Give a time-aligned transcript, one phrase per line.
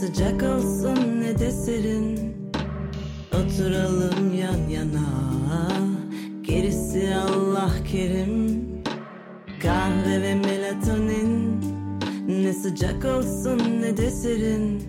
[0.00, 2.36] sıcak olsun ne de serin.
[3.34, 5.08] Oturalım yan yana
[6.42, 8.64] Gerisi Allah kerim.
[9.62, 11.60] Kahve ve melatonin
[12.28, 14.82] Ne sıcak olsun ne de serin.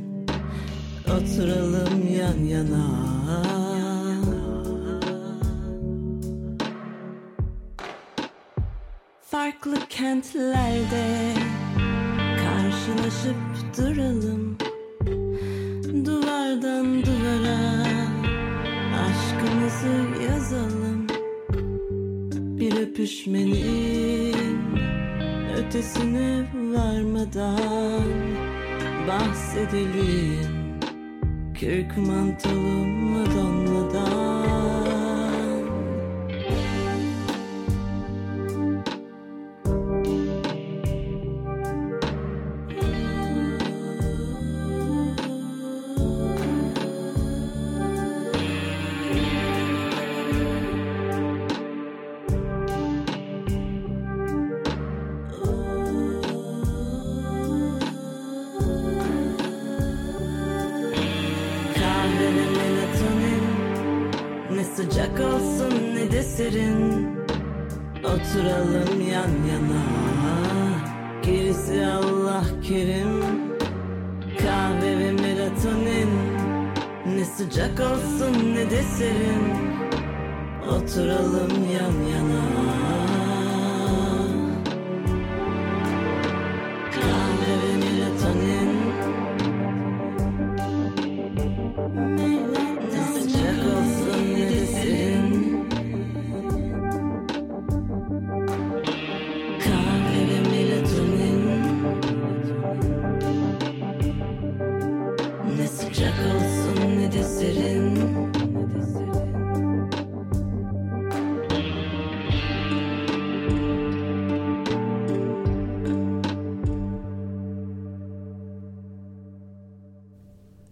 [1.06, 3.09] Oturalım yan yana.
[9.22, 11.34] Farklı kentlerde
[12.38, 13.38] Karşılaşıp
[13.78, 14.59] duralım
[19.79, 21.07] aşkımızı yazalım.
[22.59, 24.35] Bir öpüşmenin
[25.57, 28.03] ötesine varmadan
[29.07, 30.79] bahsedelim.
[31.53, 34.38] Kürk mantolu Madonna'dan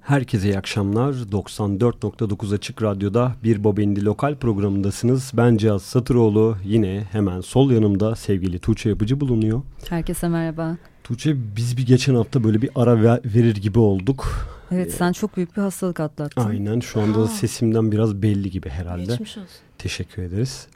[0.07, 1.13] Herkese iyi akşamlar.
[1.13, 5.31] 94.9 Açık Radyo'da bir Bobendi Lokal programındasınız.
[5.33, 6.57] Ben Cihaz Satıroğlu.
[6.65, 9.61] Yine hemen sol yanımda sevgili Tuğçe Yapıcı bulunuyor.
[9.89, 10.77] Herkese merhaba.
[11.03, 14.47] Tuğçe biz bir geçen hafta böyle bir ara ver- verir gibi olduk.
[14.71, 16.41] Evet sen çok büyük bir hastalık atlattın.
[16.41, 17.27] Aynen şu anda Aa.
[17.27, 19.05] sesimden biraz belli gibi herhalde.
[19.05, 19.49] Geçmiş olsun.
[19.77, 20.67] Teşekkür ederiz.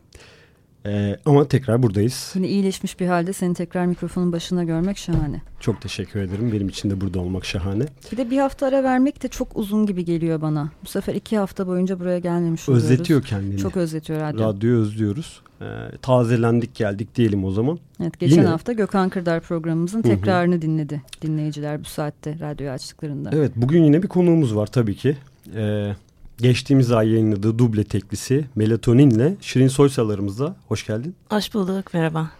[0.86, 2.32] Ee, ama tekrar buradayız.
[2.36, 5.42] Yine iyileşmiş bir halde seni tekrar mikrofonun başına görmek şahane.
[5.60, 6.52] Çok teşekkür ederim.
[6.54, 7.84] Benim için de burada olmak şahane.
[8.12, 10.70] Bir de bir hafta ara vermek de çok uzun gibi geliyor bana.
[10.86, 12.92] Bu sefer iki hafta boyunca buraya gelmemiş oluyoruz.
[12.92, 13.58] Özletiyor kendini.
[13.58, 14.48] Çok özletiyor radyo.
[14.48, 15.42] Radyoyu özlüyoruz.
[15.62, 15.66] Ee,
[16.02, 17.80] tazelendik geldik diyelim o zaman.
[18.02, 23.30] Evet, geçen Yine- hafta Gökhan Kırdar programımızın tekrarını dinledi dinleyiciler bu saatte radyoyu açtıklarında.
[23.34, 25.18] Evet bugün yine bir konuğumuz var tabii ki.
[25.56, 25.96] Ee,
[26.42, 31.16] geçtiğimiz ay yayınladığı duble teklisi Melatonin'le Şirin Soysal'larımıza hoş geldin.
[31.30, 32.32] Hoş bulduk merhaba.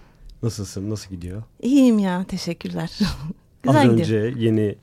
[0.44, 0.90] Nasılsın?
[0.90, 1.44] Nasıl gidiyor?
[1.62, 2.92] İyiyim ya teşekkürler.
[3.68, 4.36] Az Güzel önce gidiyor.
[4.36, 4.76] yeni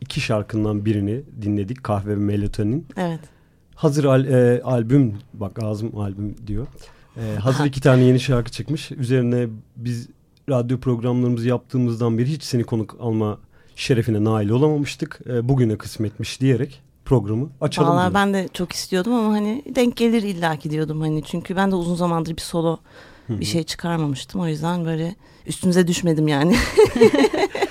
[0.00, 1.84] iki şarkından birini dinledik.
[1.84, 2.86] Kahve ve Melatonin.
[2.96, 3.20] Evet.
[3.74, 6.66] Hazır al- e, albüm, bak ağzım albüm diyor.
[7.16, 8.90] E, hazır iki tane yeni şarkı çıkmış.
[8.92, 10.08] Üzerine biz
[10.48, 13.38] radyo programlarımızı yaptığımızdan beri hiç seni konuk alma
[13.76, 15.20] şerefine nail olamamıştık.
[15.30, 17.90] E, bugüne kısmetmiş diyerek programı açalım.
[17.90, 18.14] Vallahi diyorum.
[18.14, 21.94] ben de çok istiyordum ama hani denk gelir illaki diyordum hani çünkü ben de uzun
[21.94, 22.78] zamandır bir solo
[23.26, 23.40] Hı hı.
[23.40, 25.14] bir şey çıkarmamıştım o yüzden böyle
[25.46, 26.56] üstünüze düşmedim yani.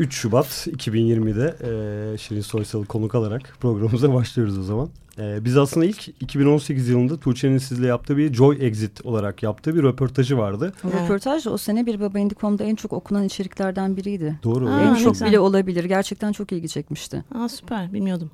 [0.00, 1.56] 3 Şubat 2020'de
[2.14, 4.88] e, Şirin Soysal'ı konuk alarak programımıza başlıyoruz o zaman.
[5.18, 9.82] E, biz aslında ilk 2018 yılında Tuğçe'nin sizle yaptığı bir Joy Exit olarak yaptığı bir
[9.82, 10.72] röportajı vardı.
[10.84, 10.94] Evet.
[10.94, 14.38] röportaj o sene bir Baba Indie.com'da en çok okunan içeriklerden biriydi.
[14.42, 14.68] Doğru.
[14.68, 15.28] Aa, en çok güzel.
[15.28, 15.84] bile olabilir.
[15.84, 17.24] Gerçekten çok ilgi çekmişti.
[17.34, 18.30] Aa süper bilmiyordum.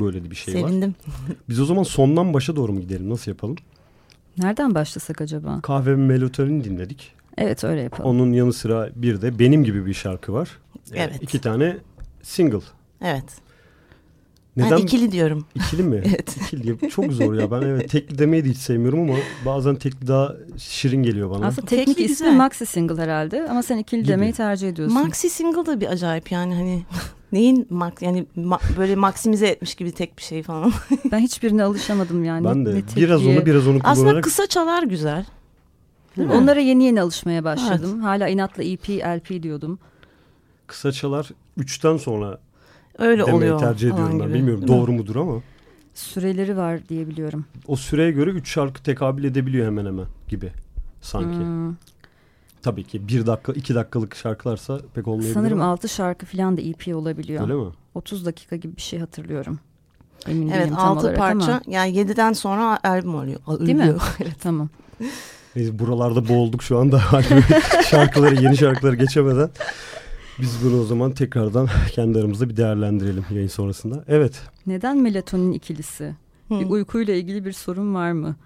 [0.00, 0.68] Böyle de bir şey var.
[0.68, 0.94] Sevindim.
[1.48, 3.10] Biz o zaman sondan başa doğru mu gidelim?
[3.10, 3.56] Nasıl yapalım?
[4.38, 5.60] Nereden başlasak acaba?
[5.62, 7.21] Kahve ve Melatonin dinledik.
[7.38, 8.10] Evet öyle yapalım.
[8.10, 10.48] Onun yanı sıra bir de benim gibi bir şarkı var.
[10.92, 11.18] E, Evet.
[11.22, 11.76] İki tane
[12.22, 12.60] single.
[13.02, 13.24] Evet.
[14.56, 14.70] Neden?
[14.70, 15.44] Ben ikili diyorum.
[15.54, 16.02] İkili mi?
[16.06, 16.36] Evet.
[16.36, 17.50] İkili çok zor ya.
[17.50, 19.14] Ben evet tekli demeyi de hiç sevmiyorum ama
[19.46, 21.46] bazen tekli daha şirin geliyor bana.
[21.46, 22.36] Aslında Tekli teknik ismi güzel.
[22.36, 24.12] Maxi Single herhalde ama sen ikili Gibi.
[24.12, 25.02] demeyi tercih ediyorsun.
[25.02, 26.82] Maxi single da bir acayip yani hani
[27.32, 30.72] neyin max yani ma- böyle maksimize etmiş gibi tek bir şey falan.
[31.12, 32.44] Ben hiçbirine alışamadım yani.
[32.44, 35.24] ben de Ne biraz onu biraz onu Aslında kullanarak kısa çalar güzel.
[36.16, 36.34] Değil mi?
[36.34, 38.00] Onlara yeni yeni alışmaya başladım.
[38.00, 39.78] Hala inatla EP, LP diyordum.
[40.66, 42.38] kısa çalar 3'ten sonra
[42.98, 43.58] Öyle demeyi oluyor.
[43.58, 44.26] tercih ediyorum ben.
[44.26, 44.34] gibi.
[44.38, 44.78] Bilmiyorum Değil mi?
[44.80, 45.40] doğru mudur ama
[45.94, 47.44] Süreleri var diye biliyorum.
[47.66, 50.52] o süreye göre 3 şarkı tekabül edebiliyor hemen hemen gibi
[51.00, 51.38] sanki.
[51.38, 51.74] Hmm,
[52.62, 55.70] Tabii ki 1 dakika 2 dakikalık şarkılarsa pek olmayabilir sanırım ama.
[55.72, 57.42] 6 şarkı falan da EP olabiliyor.
[57.42, 57.70] Öyle mi?
[57.94, 59.58] 30 dakika gibi bir şey hatırlıyorum.
[60.26, 61.60] Emin Evet değilim tam altı parça ama.
[61.66, 63.40] yani 7'den sonra albüm oluyor.
[63.60, 63.82] Değil mi?
[63.82, 64.00] Ölüyor.
[64.42, 64.68] Tamam.
[65.56, 67.02] Neyse buralarda boğulduk şu anda.
[67.12, 67.44] Albüm
[67.90, 69.50] şarkıları, yeni şarkıları geçemeden.
[70.38, 74.04] Biz bunu o zaman tekrardan kendi aramızda bir değerlendirelim yayın sonrasında.
[74.08, 74.42] Evet.
[74.66, 76.14] Neden melatonin ikilisi?
[76.48, 76.60] Hı.
[76.60, 78.36] Bir uykuyla ilgili bir sorun var mı?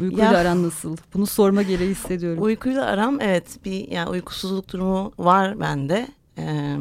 [0.00, 0.96] Uykuyla Ya- aran nasıl?
[1.14, 2.42] Bunu sorma gereği hissediyorum.
[2.42, 6.08] Uykuyla aram evet bir yani uykusuzluk durumu var bende.
[6.38, 6.76] Ee,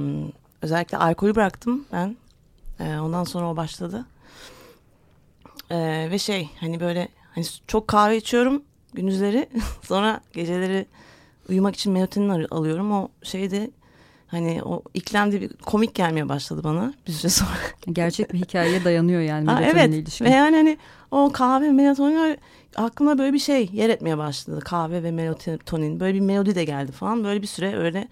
[0.62, 2.16] özellikle alkolü bıraktım ben.
[2.80, 4.06] Ee, ondan sonra o başladı.
[5.72, 8.62] Ee, ve şey hani böyle hani çok kahve içiyorum
[8.94, 9.50] gündüzleri
[9.84, 10.86] sonra geceleri
[11.50, 12.92] uyumak için melatonin al- alıyorum.
[12.92, 13.72] O şeyde
[14.28, 17.50] hani o iklemde bir komik gelmeye başladı bana bir süre sonra.
[17.94, 20.26] Gerçek bir hikayeye dayanıyor yani melatoninle evet ilişkin.
[20.26, 20.78] ve yani hani
[21.12, 22.38] o kahve melatonin
[22.76, 24.60] aklımda böyle bir şey yer etmeye başladı.
[24.60, 27.24] Kahve ve melatonin böyle bir melodi de geldi falan.
[27.24, 28.08] Böyle bir süre öyle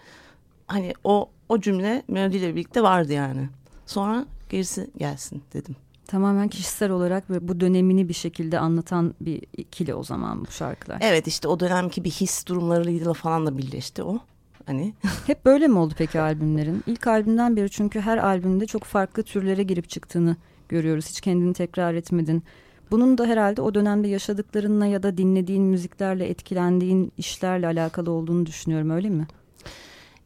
[0.67, 3.49] hani o o cümle melodiyle birlikte vardı yani.
[3.85, 5.75] Sonra gerisi gelsin dedim.
[6.09, 10.97] Tamamen kişisel olarak ve bu dönemini bir şekilde anlatan bir ikili o zaman bu şarkılar.
[11.01, 14.19] Evet işte o dönemki bir his durumlarıyla falan da birleşti o.
[14.65, 14.93] Hani
[15.27, 16.83] Hep böyle mi oldu peki albümlerin?
[16.87, 20.35] İlk albümden beri çünkü her albümde çok farklı türlere girip çıktığını
[20.69, 21.09] görüyoruz.
[21.09, 22.43] Hiç kendini tekrar etmedin.
[22.91, 28.89] Bunun da herhalde o dönemde yaşadıklarınla ya da dinlediğin müziklerle etkilendiğin işlerle alakalı olduğunu düşünüyorum
[28.89, 29.27] öyle mi?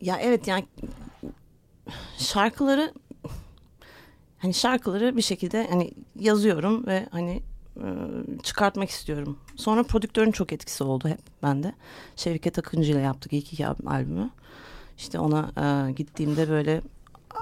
[0.01, 0.65] ya evet yani
[2.17, 2.93] şarkıları
[4.43, 7.43] hani şarkıları bir şekilde hani yazıyorum ve hani
[8.43, 9.37] çıkartmak istiyorum.
[9.55, 11.73] Sonra prodüktörün çok etkisi oldu hep bende.
[12.15, 14.29] Şevket Akıncı ile yaptık ilk iki albümü.
[14.97, 16.81] İşte ona e, gittiğimde böyle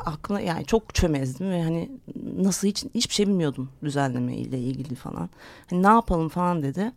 [0.06, 1.92] aklına yani çok çömezdim ve hani
[2.38, 5.30] nasıl hiç hiçbir şey bilmiyordum düzenleme ile ilgili falan.
[5.70, 6.92] Hani ne yapalım falan dedi.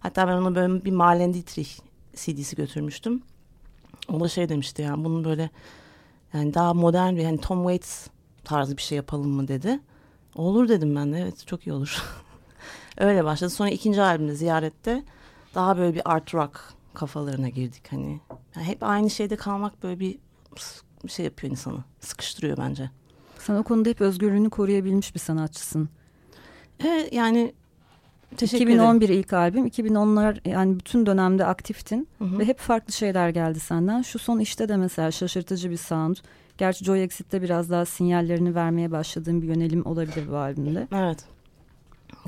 [0.00, 1.70] Hatta ben ona böyle bir Marlene Dietrich
[2.14, 3.22] CD'si götürmüştüm.
[4.08, 5.50] O da şey demişti yani bunun böyle
[6.34, 8.08] yani daha modern bir hani Tom Waits
[8.50, 9.80] tarzı bir şey yapalım mı dedi.
[10.34, 12.02] Olur dedim ben de evet çok iyi olur.
[12.98, 13.50] Öyle başladı.
[13.50, 15.04] Sonra ikinci albümde ziyarette
[15.54, 16.60] daha böyle bir art rock
[16.94, 18.20] kafalarına girdik hani.
[18.56, 20.18] Yani hep aynı şeyde kalmak böyle bir,
[21.08, 21.84] şey yapıyor insanı.
[22.00, 22.90] Sıkıştırıyor bence.
[23.38, 25.88] Sen o konuda hep özgürlüğünü koruyabilmiş bir sanatçısın.
[26.84, 27.54] Evet yani
[28.36, 28.78] teşekkür ederim.
[28.78, 29.66] 2011 ilk albüm.
[29.66, 32.38] 2010'lar yani bütün dönemde aktiftin Hı hı.
[32.38, 34.02] ve hep farklı şeyler geldi senden.
[34.02, 36.16] Şu son işte de mesela şaşırtıcı bir sound.
[36.60, 40.88] Gerçi Joy Exit'te biraz daha sinyallerini vermeye başladığın bir yönelim olabilir bu albümde.
[40.94, 41.24] Evet.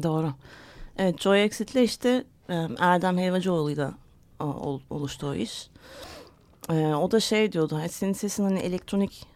[0.03, 0.33] Doğru.
[0.99, 3.95] Evet Joy Exit'le işte e, Erdem Helvacıoğlu'yla
[4.41, 5.71] ol- oluştu o iş.
[6.71, 7.77] E, o da şey diyordu.
[7.77, 9.27] Hani senin sesin hani elektronik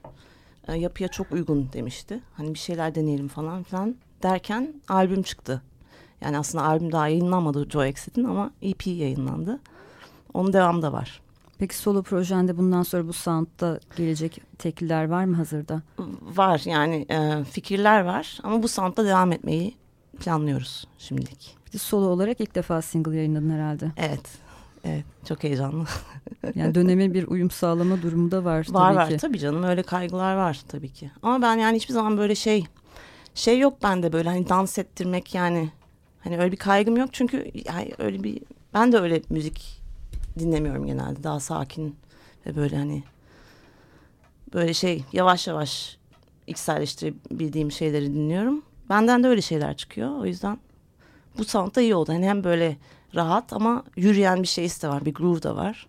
[0.69, 2.21] e, yapıya çok uygun demişti.
[2.35, 5.63] Hani bir şeyler deneyelim falan filan derken albüm çıktı.
[6.21, 9.61] Yani aslında albüm daha yayınlanmadı Joy Exit'in ama EP yayınlandı.
[10.35, 11.21] Onun devamı da var.
[11.59, 15.83] Peki solo projende bundan sonra bu sound'da gelecek tekliler var mı hazırda?
[16.23, 19.75] Var yani e, fikirler var ama bu soundda devam etmeyi
[20.21, 21.57] planlıyoruz şimdilik.
[21.67, 23.93] Bir de solo olarak ilk defa single yayınladın herhalde.
[23.97, 24.47] Evet.
[24.85, 25.85] Evet çok heyecanlı.
[26.55, 29.17] Yani döneme bir uyum sağlama durumu da var, var tabii var ki.
[29.17, 31.11] tabii canım öyle kaygılar var tabii ki.
[31.23, 32.65] Ama ben yani hiçbir zaman böyle şey
[33.35, 35.71] şey yok bende böyle hani dans ettirmek yani
[36.21, 38.43] hani öyle bir kaygım yok çünkü yani öyle bir
[38.75, 39.76] ben de öyle müzik
[40.39, 41.97] dinlemiyorum genelde daha sakin
[42.47, 43.03] ve böyle hani
[44.55, 45.97] böyle şey yavaş yavaş
[46.47, 48.63] içselleştirebildiğim şeyleri dinliyorum.
[48.89, 50.59] Benden de öyle şeyler çıkıyor o yüzden
[51.39, 52.13] bu sound da iyi oldu.
[52.13, 52.77] Hani hem böyle
[53.15, 55.87] rahat ama yürüyen bir şeysi de var bir groove da var.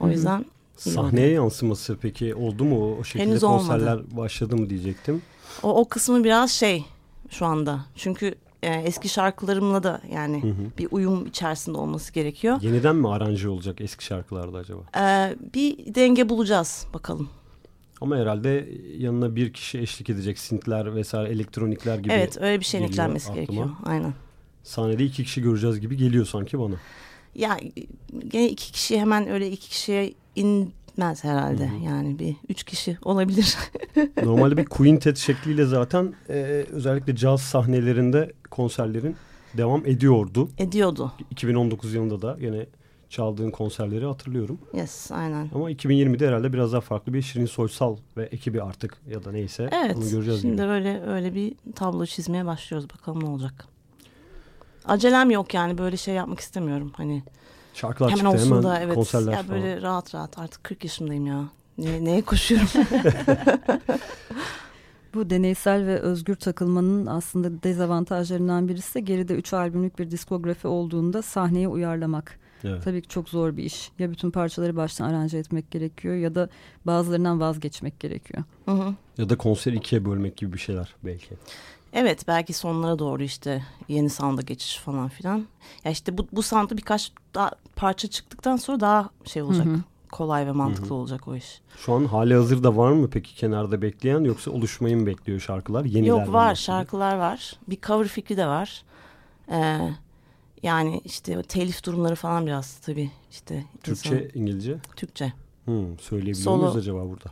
[0.00, 0.12] O Hı hı.
[0.12, 0.38] yüzden
[0.86, 1.06] iyi oldu.
[1.06, 2.96] Sahneye yansıması peki oldu mu?
[3.00, 4.16] O şekilde Henüz konserler olmadı.
[4.16, 5.22] başladı mı diyecektim.
[5.62, 6.84] O, o kısmı biraz şey
[7.30, 7.84] şu anda.
[7.96, 8.34] Çünkü
[8.64, 10.78] e, eski şarkılarımla da yani Hı hı.
[10.78, 12.62] bir uyum içerisinde olması gerekiyor.
[12.62, 14.80] Yeniden mi aranje olacak eski şarkılarda acaba?
[14.96, 17.28] E, bir denge bulacağız bakalım.
[18.00, 18.68] Ama herhalde
[18.98, 20.38] yanına bir kişi eşlik edecek.
[20.38, 22.12] Sintler vesaire elektronikler gibi.
[22.12, 23.44] evet öyle bir şeyin eklenmesi aklıma.
[23.44, 23.70] gerekiyor.
[23.84, 24.14] Aynen.
[24.62, 26.74] Sahnede iki kişi göreceğiz gibi geliyor sanki bana.
[27.34, 27.58] Ya
[28.28, 30.14] gene iki kişi hemen öyle iki kişiye
[30.98, 31.68] inmez herhalde.
[31.70, 31.84] Hı hı.
[31.84, 33.56] Yani bir üç kişi olabilir.
[34.22, 36.34] Normalde bir quintet şekliyle zaten e,
[36.72, 39.16] özellikle caz sahnelerinde konserlerin
[39.56, 40.48] devam ediyordu.
[40.58, 41.12] Ediyordu.
[41.30, 42.66] 2019 yılında da yine
[43.08, 44.58] çaldığın konserleri hatırlıyorum.
[44.74, 45.50] Yes aynen.
[45.54, 49.70] Ama 2020'de herhalde biraz daha farklı bir Şirin Soysal ve ekibi artık ya da neyse
[49.72, 49.96] Evet.
[49.96, 50.66] onu göreceğiz Şimdi gibi.
[50.66, 52.88] öyle öyle bir tablo çizmeye başlıyoruz.
[52.90, 53.68] Bakalım ne olacak.
[54.84, 56.92] Acelem yok yani böyle şey yapmak istemiyorum.
[56.96, 57.22] Hani
[57.74, 58.94] Şarkılar hemen çıktı olsun hemen da evet.
[58.94, 59.62] konserler ya falan.
[59.62, 61.48] böyle rahat rahat artık 40 yaşındayım ya.
[61.78, 62.68] Ne, neye koşuyorum?
[65.14, 71.22] Bu deneysel ve özgür takılmanın aslında dezavantajlarından birisi de geride 3 albümlük bir diskografi olduğunda
[71.22, 72.38] sahneye uyarlamak.
[72.64, 72.84] Evet.
[72.84, 73.90] Tabii ki çok zor bir iş.
[73.98, 76.48] Ya bütün parçaları baştan aranje etmek gerekiyor ya da
[76.86, 78.44] bazılarından vazgeçmek gerekiyor.
[78.64, 78.94] Hı hı.
[79.18, 81.34] Ya da konseri ikiye bölmek gibi bir şeyler belki.
[81.94, 85.46] Evet belki sonlara doğru işte yeni sound'a geçiş falan filan.
[85.84, 89.66] Ya işte bu, bu sound'da birkaç daha parça çıktıktan sonra daha şey olacak.
[89.66, 89.78] Hı hı.
[90.12, 90.94] Kolay ve mantıklı Hı hı.
[90.94, 91.60] olacak o iş.
[91.76, 95.84] Şu an hali hazırda var mı peki kenarda bekleyen yoksa oluşmayı mı bekliyor şarkılar?
[95.84, 96.64] Yeniler Yok var başladı?
[96.76, 97.52] şarkılar var.
[97.68, 98.82] Bir cover fikri de var.
[99.50, 99.80] Ee,
[100.62, 103.64] yani işte telif durumları falan biraz tabii işte.
[103.82, 104.76] Türkçe, insan- İngilizce.
[104.96, 105.32] Türkçe.
[105.64, 106.56] Hmm, söyleyebiliyor Solo.
[106.56, 107.30] muyuz acaba burada?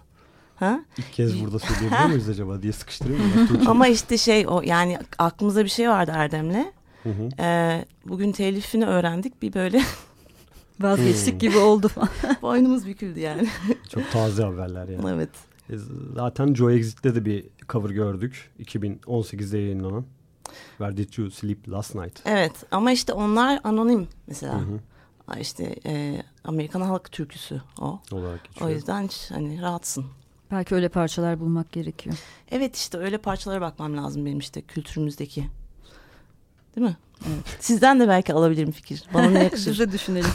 [0.62, 0.80] Ha?
[0.98, 3.46] İlk kez burada söyleyebiliyor muyuz acaba diye sıkıştırayım mı?
[3.48, 3.68] Türkçe.
[3.70, 6.64] Ama işte şey o yani aklımızda bir şey vardı Erdem'le.
[7.02, 7.28] Hı hı.
[7.42, 9.82] Ee, bugün telifini öğrendik bir böyle
[10.80, 11.38] Vazgeçtik Hmm.
[11.38, 12.08] gibi oldu falan.
[12.42, 13.48] boynumuz büküldü yani.
[13.88, 15.10] Çok taze haberler yani.
[15.10, 15.30] evet.
[15.70, 15.74] E,
[16.14, 18.50] Zaten Joy Exit'te de bir cover gördük.
[18.60, 20.04] 2018'de yayınlanan.
[20.78, 22.20] Where Did You Sleep Last Night?
[22.24, 24.54] Evet ama işte onlar anonim mesela.
[24.54, 24.78] Hı hı.
[25.40, 28.00] İşte e, Amerikan halk türküsü o.
[28.12, 28.70] Olarak geçiyor.
[28.70, 30.04] O yüzden hiç hani rahatsın.
[30.52, 32.16] Belki öyle parçalar bulmak gerekiyor.
[32.50, 35.44] Evet işte öyle parçalara bakmam lazım benim işte kültürümüzdeki.
[36.76, 36.96] Değil mi?
[37.60, 39.04] Sizden de belki alabilirim fikir.
[39.14, 39.70] Bana ne yakışır?
[39.70, 40.30] Biz de düşünelim.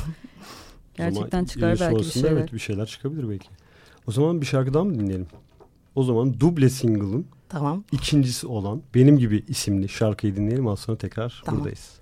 [0.95, 2.31] Gerçekten çıkar belki bir şeyler.
[2.31, 3.49] Evet bir şeyler çıkabilir belki.
[4.07, 5.27] O zaman bir şarkı daha mı dinleyelim?
[5.95, 7.83] O zaman duble single'ın tamam.
[7.91, 10.67] ikincisi olan Benim Gibi isimli şarkıyı dinleyelim.
[10.67, 11.59] Az sonra tekrar Tamam.
[11.59, 11.99] buradayız.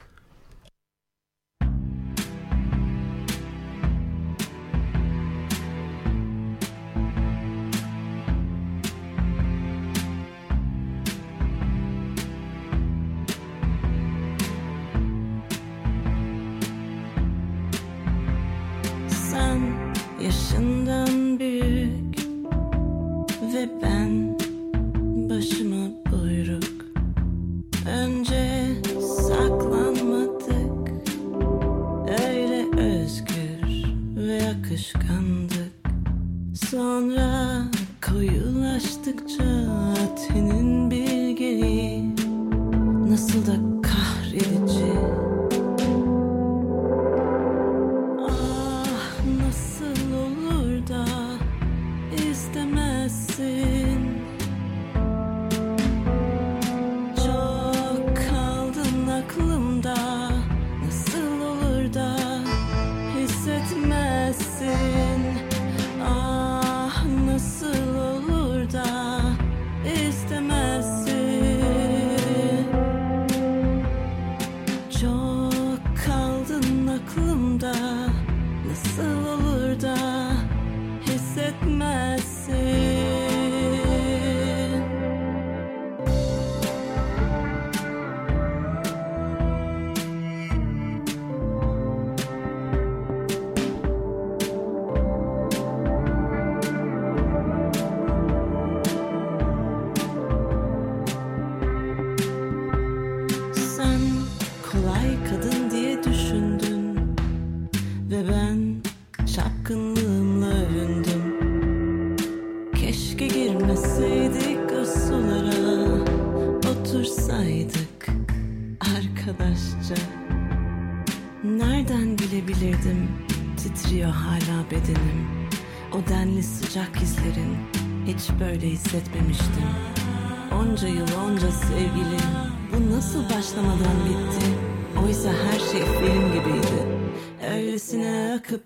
[70.56, 70.95] Olur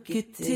[0.10, 0.49] mycket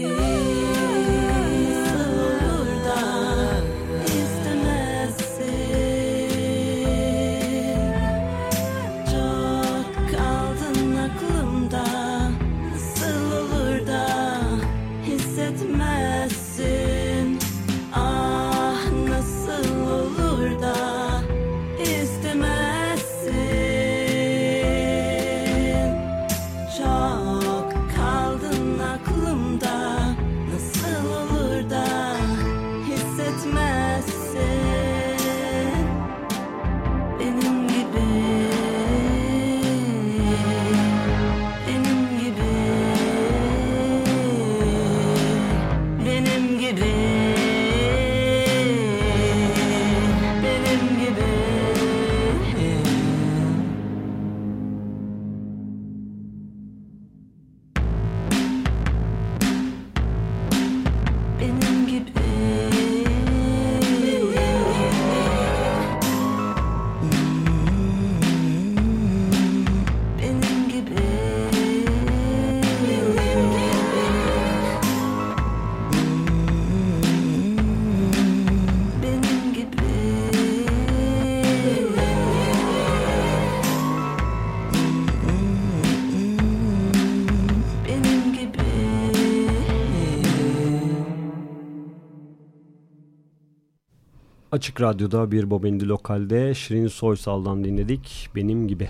[94.64, 98.30] Açık Radyo'da bir Bobendi Lokal'de Şirin Soysal'dan dinledik.
[98.36, 98.90] Benim gibi.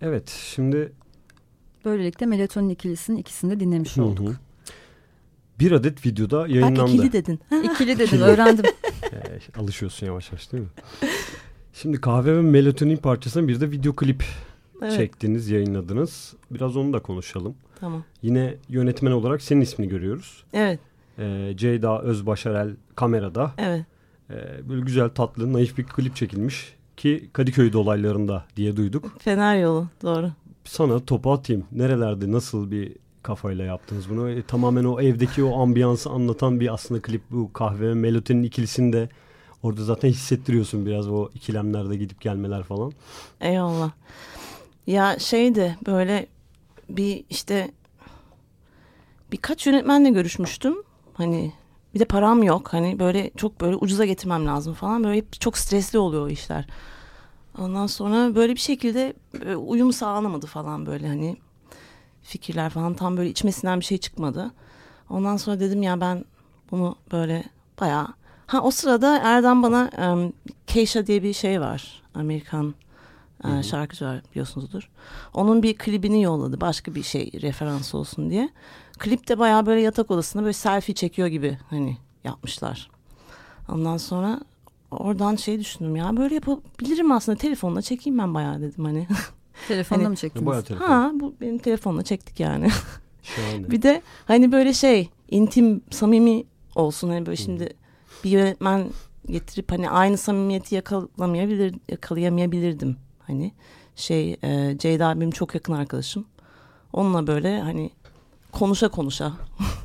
[0.00, 0.92] Evet şimdi
[1.84, 4.28] Böylelikle melatonin ikilisinin ikisini de dinlemiş Hı olduk.
[4.28, 4.32] hı.
[5.60, 6.80] bir adet videoda yayınlandı.
[6.80, 7.40] Bak ikili dedin.
[7.62, 8.64] İkili dedin öğrendim.
[9.58, 10.68] Alışıyorsun yavaş yavaş değil mi?
[11.72, 14.24] Şimdi kahve ve melatonin parçasına bir de video klip
[14.82, 14.92] Evet.
[14.96, 16.34] çektiniz, yayınladınız.
[16.50, 17.54] Biraz onu da konuşalım.
[17.80, 18.04] Tamam.
[18.22, 20.44] Yine yönetmen olarak senin ismini görüyoruz.
[20.52, 20.80] Evet.
[21.18, 23.54] Ee, Ceyda Özbaşarel kamerada.
[23.58, 23.84] Evet.
[24.30, 26.74] Ee, böyle güzel, tatlı, naif bir klip çekilmiş.
[26.96, 29.16] Ki Kadıköy dolaylarında diye duyduk.
[29.18, 29.86] Fener yolu.
[30.02, 30.30] Doğru.
[30.64, 31.64] Sana topu atayım.
[31.72, 34.30] Nerelerde, nasıl bir kafayla yaptınız bunu?
[34.30, 38.92] E, tamamen o evdeki o ambiyansı anlatan bir aslında klip bu kahve ve melatonin ikilisini
[38.92, 39.08] de
[39.62, 42.92] orada zaten hissettiriyorsun biraz o ikilemlerde gidip gelmeler falan.
[43.40, 43.90] Eyvallah.
[44.86, 46.26] Ya şeydi böyle
[46.88, 47.70] bir işte
[49.32, 50.74] birkaç yönetmenle görüşmüştüm.
[51.14, 51.52] Hani
[51.94, 52.72] bir de param yok.
[52.72, 55.04] Hani böyle çok böyle ucuza getirmem lazım falan.
[55.04, 56.66] Böyle hep çok stresli oluyor o işler.
[57.58, 59.14] Ondan sonra böyle bir şekilde
[59.56, 61.36] uyum sağlanamadı falan böyle hani
[62.22, 64.50] fikirler falan tam böyle içmesinden bir şey çıkmadı.
[65.10, 66.24] Ondan sonra dedim ya ben
[66.70, 67.44] bunu böyle
[67.80, 68.08] bayağı
[68.50, 70.32] ha o sırada Erdem bana um,
[70.66, 72.02] Keisha diye bir şey var.
[72.14, 72.74] Amerikan
[73.44, 74.90] e, şarkıcı var biliyorsunuzdur.
[75.34, 78.50] Onun bir klibini yolladı başka bir şey referans olsun diye.
[79.00, 82.90] Klip de bayağı böyle yatak odasında böyle selfie çekiyor gibi hani yapmışlar.
[83.68, 84.40] Ondan sonra
[84.90, 89.06] oradan şey düşündüm ya böyle yapabilirim aslında telefonla çekeyim ben bayağı dedim hani.
[89.68, 90.46] Telefonda Hani- mı çektiniz?
[90.46, 90.86] Bayağı telefon.
[90.86, 92.68] ha bu benim telefonla çektik yani.
[93.22, 93.70] Şahane.
[93.70, 97.68] Bir de hani böyle şey intim samimi olsun hani böyle şimdi
[98.24, 98.86] bir yönetmen
[99.26, 103.52] getirip hani aynı samimiyeti yakalamayabilir yakalayamayabilirdim hani
[103.96, 106.24] şey e, Ceyda benim çok yakın arkadaşım
[106.92, 107.90] onunla böyle hani
[108.52, 109.32] konuşa konuşa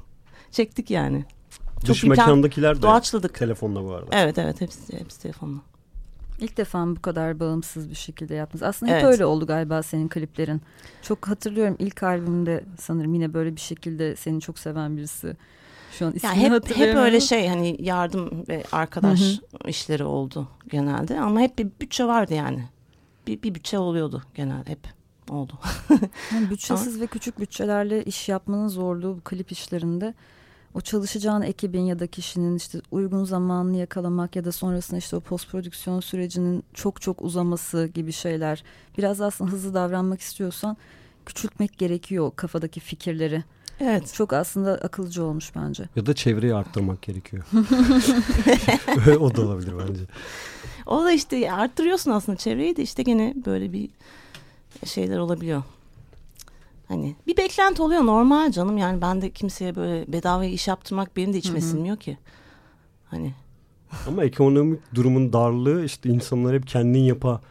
[0.51, 1.25] çektik yani
[1.85, 4.07] Dış bir plan- mekandakiler de doğaçladık telefonla bu arada.
[4.11, 5.59] evet evet hepsi hepsi telefonla
[6.39, 8.63] İlk defa mı bu kadar bağımsız bir şekilde yaptınız?
[8.63, 9.13] Aslında hep Evet.
[9.13, 10.61] öyle oldu galiba senin kliplerin.
[11.01, 15.37] Çok hatırlıyorum ilk albümde sanırım yine böyle bir şekilde seni çok seven birisi.
[15.91, 19.21] Şu an ismini hep hep öyle şey hani yardım ve arkadaş
[19.67, 22.63] işleri oldu genelde ama hep bir bütçe vardı yani
[23.27, 24.79] bir, bir bütçe oluyordu genelde hep
[25.31, 25.59] oldu
[26.33, 30.13] Yani bütçesiz ve küçük bütçelerle iş yapmanın zorluğu bu klip işlerinde.
[30.73, 35.19] O çalışacağın ekibin ya da kişinin işte uygun zamanını yakalamak ya da sonrasında işte o
[35.19, 38.63] post prodüksiyon sürecinin çok çok uzaması gibi şeyler.
[38.97, 40.77] Biraz aslında hızlı davranmak istiyorsan
[41.25, 43.43] küçültmek gerekiyor kafadaki fikirleri.
[43.79, 45.83] evet Çok aslında akılcı olmuş bence.
[45.95, 47.43] Ya da çevreyi arttırmak gerekiyor.
[49.19, 50.01] o da olabilir bence.
[50.85, 53.89] O da işte arttırıyorsun aslında çevreyi de işte gene böyle bir
[54.85, 55.63] şeyler olabiliyor.
[56.87, 61.33] Hani bir beklenti oluyor normal canım yani ben de kimseye böyle bedava iş yaptırmak benim
[61.33, 62.17] de içime sinmiyor ki.
[63.05, 63.33] Hani
[64.07, 67.41] Ama ekonomik durumun darlığı işte insanlar hep kendin yapa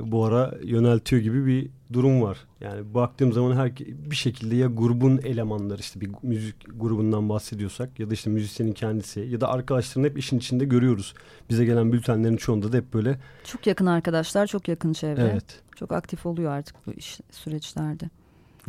[0.00, 2.38] bu ara yöneltiyor gibi bir durum var.
[2.60, 3.76] Yani baktığım zaman her
[4.10, 9.20] bir şekilde ya grubun elemanları işte bir müzik grubundan bahsediyorsak ya da işte müzisyenin kendisi
[9.20, 11.14] ya da arkadaşlarını hep işin içinde görüyoruz.
[11.50, 13.18] Bize gelen bültenlerin çoğunda da hep böyle.
[13.44, 15.30] Çok yakın arkadaşlar, çok yakın çevre.
[15.32, 15.62] Evet.
[15.76, 18.10] Çok aktif oluyor artık bu iş süreçlerde.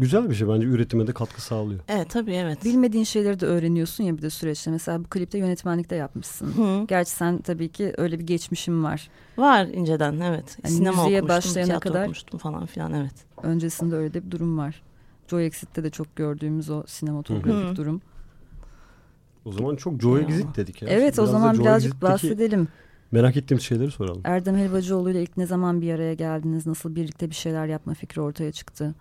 [0.02, 1.80] Güzel bir şey bence üretime de katkı sağlıyor.
[1.88, 2.66] Evet tabii evet.
[2.66, 4.72] Bilmediğin şeyleri de öğreniyorsun ya bir de süreçte.
[4.72, 6.48] Mesela bu klipte yönetmenlikte yapmışsın.
[6.48, 6.86] Hı.
[6.88, 9.10] Gerçi sen tabii ki öyle bir geçmişim var.
[9.38, 10.58] Var inceden evet.
[10.64, 13.14] Yani Sinema okumuştum, başlayana tiyatro kadar- okumuştum falan filan evet.
[13.44, 14.82] Öncesinde öyle de bir durum var.
[15.28, 17.76] Joy Exit'te de çok gördüğümüz o sinematografik Hı.
[17.76, 18.02] durum.
[19.46, 20.22] O zaman çok Joy.
[20.22, 20.90] Exit dedik ya.
[20.90, 22.68] Evet o Biraz da zaman birazcık Exit'teki bahsedelim.
[23.12, 24.22] Merak ettiğimiz şeyleri soralım.
[24.24, 26.68] Erdem Helvacıoğlu ile ilk ne zaman bir araya geldiniz?
[26.68, 28.96] Nasıl birlikte bir şeyler yapma fikri ortaya çıktı?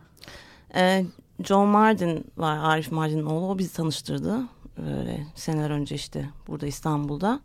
[0.75, 1.05] Ee,
[1.45, 4.41] John Mardin var Arif Mardin'in oğlu o bizi tanıştırdı.
[4.79, 7.41] Böyle seneler önce işte burada İstanbul'da.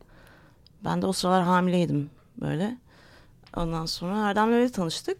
[0.84, 2.10] Ben de o sıralar hamileydim
[2.42, 2.78] böyle.
[3.58, 5.18] Ondan sonra Erdem'le öyle tanıştık.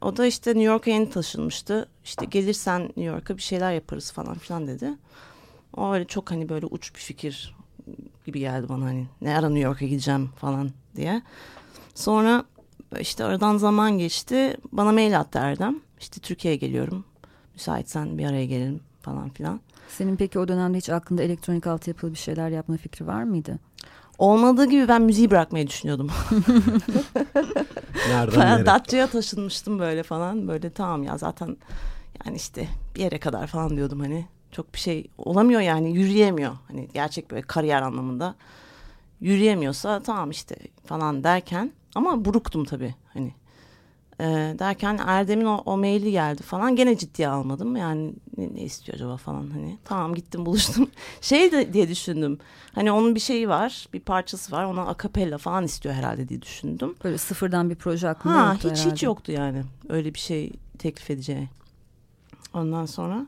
[0.00, 1.88] O da işte New York'a yeni taşınmıştı.
[2.04, 4.90] İşte gelirsen New York'a bir şeyler yaparız falan filan dedi.
[5.76, 7.56] O öyle çok hani böyle uç bir fikir
[8.26, 11.22] gibi geldi bana hani ne ara New York'a gideceğim falan diye.
[11.94, 12.44] Sonra
[13.00, 14.56] işte aradan zaman geçti.
[14.72, 15.80] Bana mail attı Erdem.
[16.00, 17.04] İşte Türkiye'ye geliyorum.
[17.58, 19.60] Müsaitsen bir araya gelelim falan filan.
[19.88, 23.58] Senin peki o dönemde hiç aklında elektronik altyapılı bir şeyler yapma fikri var mıydı?
[24.18, 26.10] Olmadığı gibi ben müziği bırakmayı düşünüyordum.
[28.08, 28.66] Nereden?
[28.66, 30.48] Datça'ya taşınmıştım böyle falan.
[30.48, 31.56] Böyle tamam ya zaten
[32.26, 34.26] yani işte bir yere kadar falan diyordum hani.
[34.52, 36.52] Çok bir şey olamıyor yani yürüyemiyor.
[36.68, 38.34] Hani gerçek böyle kariyer anlamında.
[39.20, 41.72] Yürüyemiyorsa tamam işte falan derken.
[41.94, 43.34] Ama buruktum tabii hani.
[44.20, 46.76] Ee, derken Erdem'in o, o maili geldi falan.
[46.76, 47.76] Gene ciddiye almadım.
[47.76, 49.78] Yani ne, ne istiyor acaba falan hani.
[49.84, 50.90] Tamam gittim buluştum.
[51.20, 52.38] şey de diye düşündüm.
[52.74, 53.86] Hani onun bir şeyi var.
[53.92, 54.64] Bir parçası var.
[54.64, 56.94] Ona akapella falan istiyor herhalde diye düşündüm.
[57.04, 58.94] Böyle sıfırdan bir proje aklında Ha yoktu hiç herhalde.
[58.94, 61.48] hiç yoktu yani öyle bir şey teklif edeceği.
[62.54, 63.26] Ondan sonra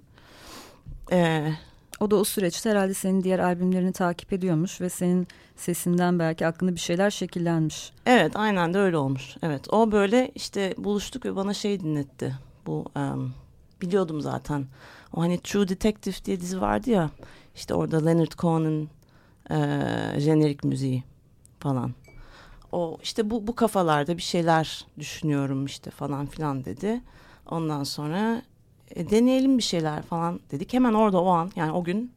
[1.13, 1.55] eee,
[2.01, 5.29] O da o süreçte herhalde senin diğer albümlerini takip ediyormuş ve senin
[5.61, 7.93] sesinden belki aklında bir şeyler şekillenmiş.
[8.07, 9.37] evet aynen de öyle olmuş.
[9.43, 12.35] Evet o böyle işte buluştuk ve bana şey dinletti.
[12.67, 13.33] Bu em,
[13.83, 14.67] biliyordum zaten.
[15.15, 17.11] O hani True Detective diye dizi vardı ya.
[17.55, 18.89] İşte orada Leonard Cohen'ın
[19.51, 21.05] eee jenerik müziği
[21.61, 21.95] falan.
[22.73, 27.01] O işte bu bu kafalarda bir şeyler düşünüyorum işte falan filan dedi.
[27.51, 28.43] Ondan sonra
[28.95, 30.73] e, deneyelim bir şeyler falan dedik.
[30.73, 32.13] Hemen orada o an yani o gün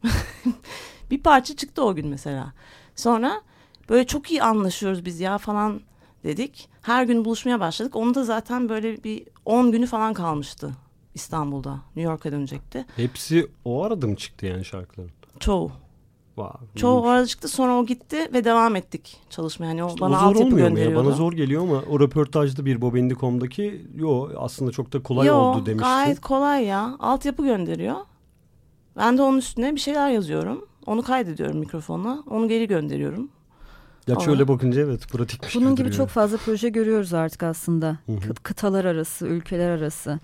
[1.10, 2.52] bir parça çıktı o gün mesela.
[2.96, 3.42] Sonra
[3.88, 5.80] böyle çok iyi anlaşıyoruz biz ya falan
[6.24, 6.68] dedik.
[6.82, 7.96] Her gün buluşmaya başladık.
[7.96, 10.70] Onu da zaten böyle bir 10 günü falan kalmıştı
[11.14, 11.72] İstanbul'da.
[11.96, 12.86] New York'a dönecekti.
[12.96, 15.10] Hepsi o arada mı çıktı yani şarkıların?
[15.40, 15.70] Çoğu.
[16.34, 17.08] Wow, Çoğu iyiymiş.
[17.08, 19.66] orada çıktı sonra o gitti ve devam ettik çalışmaya.
[19.66, 20.96] Yani o İşte bana o zor olmuyor mu ya?
[20.96, 25.66] Bana zor geliyor ama o röportajda bir Bobindi.com'daki yo aslında çok da kolay Yo, oldu
[25.66, 25.88] demişti.
[25.88, 26.96] gayet kolay ya.
[26.98, 27.96] Altyapı gönderiyor.
[28.96, 30.64] Ben de onun üstüne bir şeyler yazıyorum.
[30.86, 32.22] Onu kaydediyorum mikrofonla.
[32.30, 33.28] Onu geri gönderiyorum.
[34.06, 35.96] Ya şöyle bakınca evet pratikmiş Bunun gibi duruyor.
[35.96, 37.98] çok fazla proje görüyoruz artık aslında.
[38.06, 38.16] Hı hı.
[38.16, 40.18] Kı- Kıtalar arası, ülkeler arası.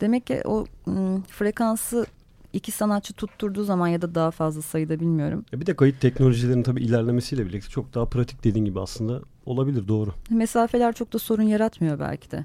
[0.00, 2.06] Demek ki o ım, frekansı
[2.52, 5.44] iki sanatçı tutturduğu zaman ya da daha fazla sayıda bilmiyorum.
[5.52, 9.88] Ya bir de kayıt teknolojilerinin tabii ilerlemesiyle birlikte çok daha pratik dediğin gibi aslında olabilir
[9.88, 10.10] doğru.
[10.30, 12.44] Mesafeler çok da sorun yaratmıyor belki de.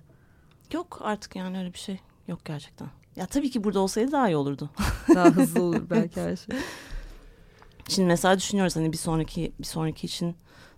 [0.73, 1.99] Yok artık yani öyle bir şey.
[2.27, 2.87] Yok gerçekten.
[3.15, 4.69] Ya tabii ki burada olsaydı daha iyi olurdu.
[5.15, 6.55] Daha hızlı olur belki her şey.
[7.89, 10.35] Şimdi mesela düşünüyoruz hani bir sonraki bir sonraki için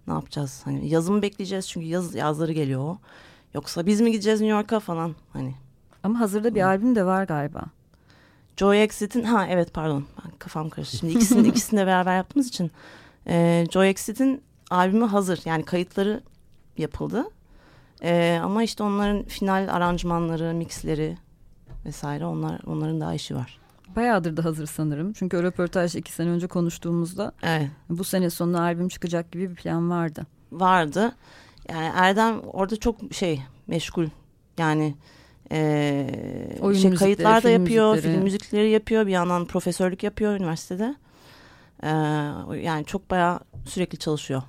[0.08, 0.62] ne yapacağız?
[0.65, 2.97] Hani yazımı bekleyeceğiz çünkü yaz yazları geliyor o.
[3.54, 5.56] Yoksa biz mi gideceğiz New York'a falan hani.
[6.04, 7.63] Ama hazırda bir albüm de var galiba.
[8.58, 10.97] Joy Exit'in ha evet pardon ben kafam karıştı.
[10.97, 12.71] Şimdi ikisini ikisini de beraber yaptığımız için
[13.28, 16.21] e, Joy Exit'in albümü hazır yani kayıtları
[16.78, 17.26] yapıldı.
[18.04, 21.17] E, ama işte onların final aranjmanları, mixleri
[21.86, 23.60] vesaire onlar onların daha işi var.
[23.95, 25.13] Bayağıdır da hazır sanırım.
[25.13, 27.67] Çünkü o röportaj iki sene önce konuştuğumuzda Evet.
[27.89, 30.25] bu sene sonu albüm çıkacak gibi bir plan vardı.
[30.51, 31.15] vardı.
[31.69, 34.08] Yani Erdem orada çok şey meşgul.
[34.58, 34.95] Yani
[35.51, 38.13] eee Oyun şey, müzikleri, kayıtlar da film yapıyor, müzikleri.
[38.13, 39.08] film müzikleri yapıyor.
[39.08, 40.95] Bir yandan profesörlük yapıyor üniversitede.
[41.84, 41.89] Eee,
[42.63, 44.41] yani çok bayağı sürekli çalışıyor.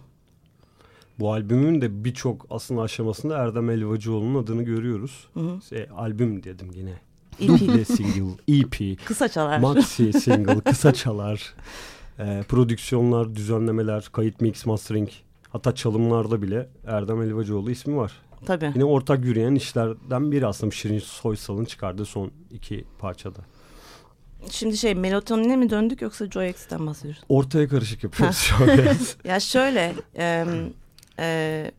[1.19, 5.29] Bu albümün de birçok aslında aşamasında Erdem Elvacıoğlu'nun adını görüyoruz.
[5.35, 5.63] Hı hı.
[5.69, 6.95] Şey, albüm dedim yine.
[7.41, 7.49] EP.
[7.49, 9.59] Duble single, EP, Kısa çalar.
[9.59, 11.55] maxi single, kısa çalar,
[12.19, 15.09] e, prodüksiyonlar, düzenlemeler, kayıt mix, mastering.
[15.51, 18.13] Hatta çalımlarda bile Erdem Elvacıoğlu ismi var.
[18.47, 18.73] Tabii.
[18.75, 23.39] Yine ortak yürüyen işlerden biri aslında Şirin Soysal'ın çıkardığı son iki parçada.
[24.51, 27.23] Şimdi şey melatonine mi döndük yoksa Joy X'ten bahsediyoruz?
[27.29, 28.69] Ortaya karışık yapıyoruz şu an.
[29.25, 30.47] Ya şöyle e,
[31.19, 31.71] e,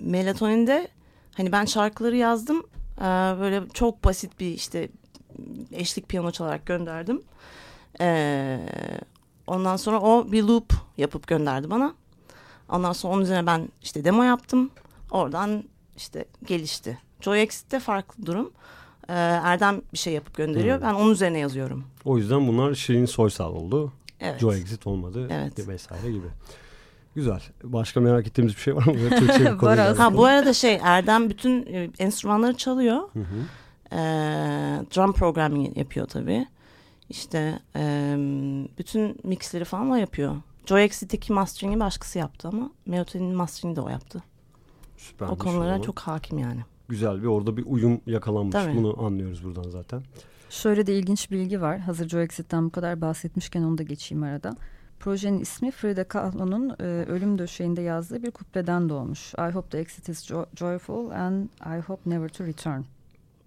[0.00, 0.88] melatoninde
[1.34, 2.62] hani ben şarkıları yazdım.
[3.00, 3.04] Ee,
[3.40, 4.88] böyle çok basit bir işte
[5.72, 7.22] eşlik piyano çalarak gönderdim.
[8.00, 8.60] Ee,
[9.46, 11.94] ondan sonra o bir loop yapıp gönderdi bana.
[12.68, 14.70] Ondan sonra onun üzerine ben işte demo yaptım.
[15.10, 15.64] Oradan
[15.96, 16.98] işte gelişti.
[17.20, 18.50] Joy Exit'te farklı durum.
[19.08, 20.76] Ee, Erdem bir şey yapıp gönderiyor.
[20.80, 20.86] Hmm.
[20.86, 21.84] Ben onun üzerine yazıyorum.
[22.04, 23.92] O yüzden bunlar Şirin Soysal oldu.
[24.20, 24.40] Evet.
[24.40, 25.68] Joe Exit olmadı Evet.
[25.68, 26.26] vesaire gibi.
[27.14, 27.40] Güzel.
[27.64, 28.94] Başka merak ettiğimiz bir şey var mı?
[29.18, 29.96] Türkçe bir Var.
[29.96, 32.96] Ha bu arada şey Erdem bütün e, enstrümanları çalıyor.
[33.12, 33.44] Hı hı.
[33.92, 33.96] Ee,
[34.96, 36.46] drum programming yapıyor tabii.
[37.08, 38.14] İşte e,
[38.78, 40.36] bütün mixleri falan o yapıyor.
[40.66, 44.22] Joy Exit'teki mastering'i başkası yaptı ama Melody'nin mastering'i de o yaptı.
[44.96, 45.82] Süpermiş o konulara zaman.
[45.82, 46.60] çok hakim yani.
[46.88, 48.52] güzel bir orada bir uyum yakalanmış.
[48.52, 48.76] Tabii.
[48.76, 50.02] Bunu anlıyoruz buradan zaten.
[50.50, 51.78] Şöyle de ilginç bilgi var.
[51.78, 54.56] Hazır Joe Exit'ten bu kadar bahsetmişken onu da geçeyim arada.
[55.00, 59.34] Projenin ismi Frida Kahlo'nun e, ölüm döşeğinde yazdığı bir kupleden doğmuş.
[59.34, 62.80] I hope the exit is jo- joyful and I hope never to return.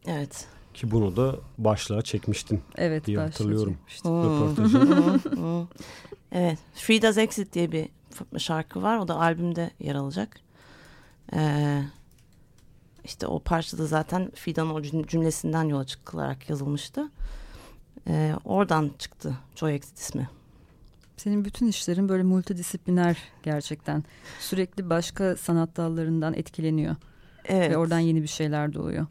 [0.08, 0.48] Evet.
[0.74, 2.62] Ki bunu da başlığa çekmiştin.
[2.78, 3.78] Evet, diye hatırlıyorum.
[4.06, 5.68] Röportajı.
[6.36, 6.60] Evet.
[6.74, 7.90] Frida's Exit diye bir
[8.38, 8.98] şarkı var.
[8.98, 10.40] O da albümde yer alacak.
[11.34, 11.82] Ee,
[13.04, 17.12] işte o parçada zaten Frida'nın o cüm- cümlesinden yola çıkılarak yazılmıştı.
[18.08, 20.30] Ee, oradan çıktı Joy Exit ismi.
[21.18, 24.04] Senin bütün işlerin böyle multidisipliner gerçekten.
[24.40, 26.96] Sürekli başka sanat dallarından etkileniyor.
[27.46, 27.72] Evet.
[27.72, 29.06] Ve oradan yeni bir şeyler doğuyor.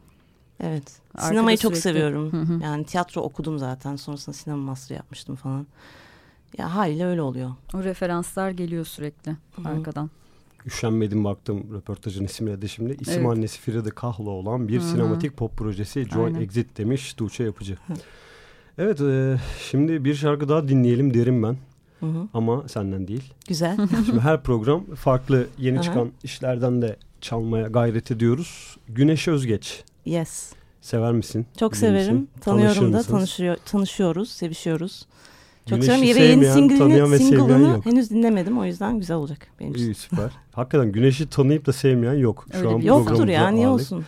[0.61, 0.93] Evet.
[1.15, 2.33] Arkada Sinemayı çok sürekli- seviyorum.
[2.33, 2.63] Hı hı.
[2.63, 3.97] Yani tiyatro okudum zaten.
[3.97, 5.67] Sonrasında sinema master yapmıştım falan.
[6.59, 7.51] Ya haliyle öyle oluyor.
[7.75, 9.69] O referanslar geliyor sürekli Hı.
[9.69, 10.11] arkadan.
[10.67, 12.97] Üşenmedim baktım röportajın isimle de şimdi.
[13.01, 13.37] İsim Evet.
[13.37, 14.89] annesi Frida Kahlo olan bir Hı hı.
[14.89, 16.41] sinematik pop projesi Joy Aynen.
[16.41, 17.77] Exit demiş Tuğçe Yapıcı.
[18.79, 19.37] Evet e,
[19.71, 21.57] şimdi bir şarkı daha dinleyelim derim ben.
[22.03, 22.29] Hı hı.
[22.35, 23.33] Ama senden değil.
[23.49, 23.77] Güzel.
[24.07, 25.83] Şimdi her program farklı yeni Aha.
[25.83, 28.77] çıkan işlerden de çalmaya gayret ediyoruz.
[28.89, 29.85] Güneş Özgeç.
[30.05, 30.53] yes.
[30.81, 31.47] Sever misin?
[31.59, 32.15] Çok Bilir severim.
[32.15, 32.29] misin?
[32.41, 33.07] Tanıyorum Tanışır da mısınız?
[33.19, 35.07] tanışıyor, tanışıyoruz, sevişiyoruz.
[35.69, 36.21] Çok Güneşi severim.
[36.21, 38.59] Ve yeni sevmeyen, tanıyan ve single'ını, single'ını henüz dinlemedim.
[38.59, 39.85] O yüzden güzel olacak benim için.
[39.85, 40.31] İyi süper.
[40.53, 42.47] Hakikaten güneşi tanıyıp da sevmeyen yok.
[42.53, 44.05] Şu Öyle an Yoktur ya niye olsun?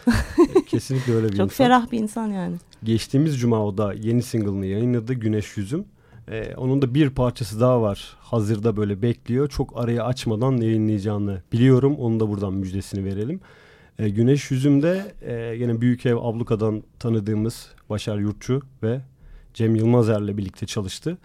[0.66, 1.64] Kesinlikle öyle bir Çok insan.
[1.64, 2.57] ferah bir insan yani.
[2.85, 5.85] Geçtiğimiz cuma o da yeni single'ını yayınladı Güneş Yüzüm.
[6.28, 8.16] Ee, onun da bir parçası daha var.
[8.20, 9.48] Hazırda böyle bekliyor.
[9.48, 11.96] Çok arayı açmadan yayınlayacağını biliyorum.
[11.98, 13.40] Onun da buradan müjdesini verelim.
[13.98, 19.00] Ee, Güneş Yüzüm'de e, yine Büyük Ev Abluka'dan tanıdığımız Başar Yurtçu ve
[19.54, 21.18] Cem Yılmazer'le birlikte çalıştı.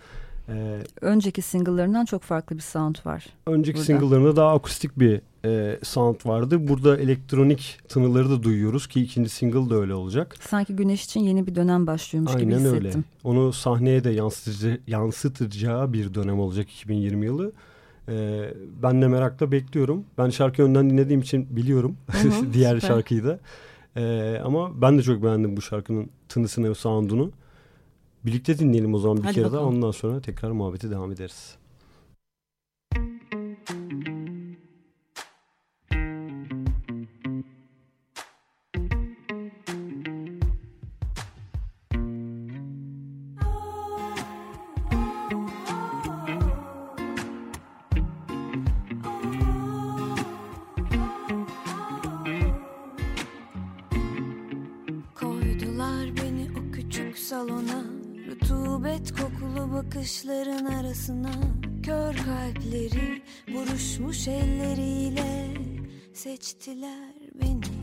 [0.49, 3.25] Ee, Önceki single'larından çok farklı bir sound var.
[3.47, 3.85] önceki Burada.
[3.85, 6.67] single'larında daha akustik bir e, sound vardı.
[6.67, 10.35] Burada elektronik tınıları da duyuyoruz ki ikinci single de öyle olacak.
[10.41, 12.85] Sanki güneş için yeni bir dönem başlıyormuş gibi Aynen hissettim.
[12.85, 13.03] öyle.
[13.23, 17.51] Onu sahneye de yansıtıcı, yansıtacağı bir dönem olacak 2020 yılı.
[18.09, 20.03] Ee, ben de merakla bekliyorum.
[20.17, 22.87] Ben şarkı önden dinlediğim için biliyorum hı, diğer süper.
[22.87, 23.39] şarkıyı da.
[23.97, 27.31] Ee, ama ben de çok beğendim bu şarkının tınısını ve sound'unu.
[28.25, 29.53] Birlikte dinleyelim o zaman bir Hadi kere daha.
[29.53, 29.75] bakalım.
[29.75, 31.55] Ondan sonra tekrar muhabbete devam ederiz.
[66.19, 67.78] Seçtiler beni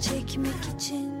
[0.00, 1.12] çekmek için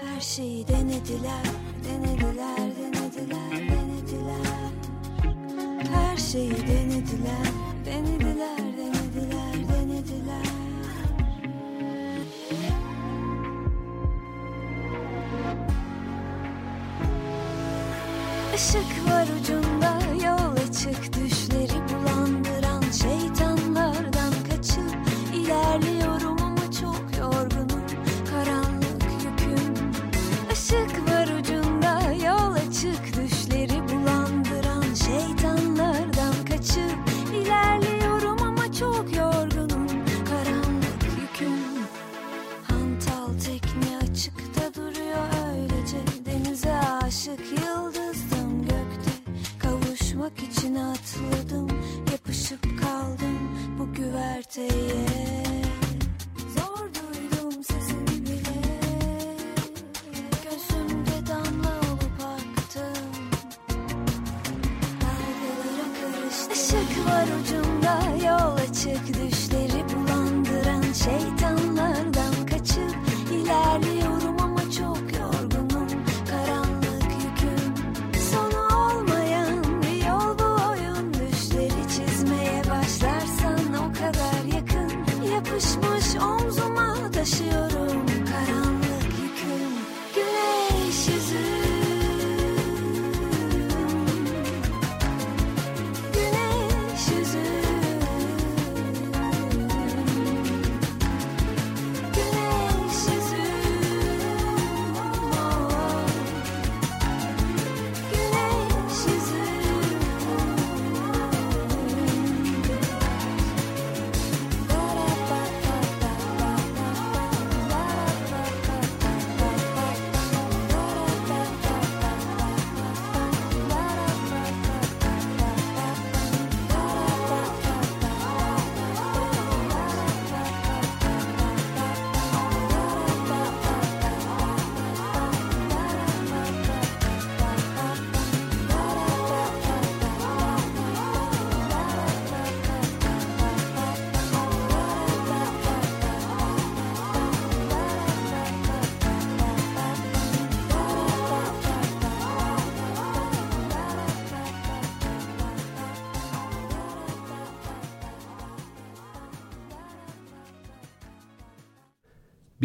[0.00, 1.44] Her şeyi denediler,
[1.84, 4.70] denediler, denediler, denediler.
[5.92, 6.75] Her şeyi denediler,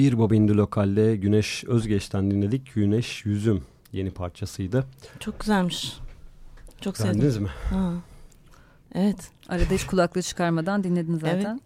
[0.02, 2.74] Bir Bobindi Lokal'de Güneş Özgeç'ten dinledik.
[2.76, 4.86] Güneş Yüzüm yeni parçasıydı.
[5.20, 5.98] Çok güzelmiş.
[6.82, 7.14] Çok sevdim.
[7.14, 7.50] Beğendiniz mi?
[7.70, 7.94] Ha.
[8.96, 9.32] Evet.
[9.50, 11.62] Arada hiç kulaklığı çıkarmadan dinledin zaten.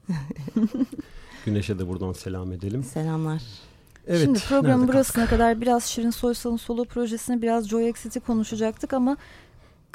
[1.46, 2.84] Güneş'e de buradan selam edelim.
[2.84, 3.42] Selamlar.
[4.08, 9.18] Evet, Şimdi programın burasına kadar biraz Şirin Soysal'ın solo projesini biraz Joy Exit'i konuşacaktık ama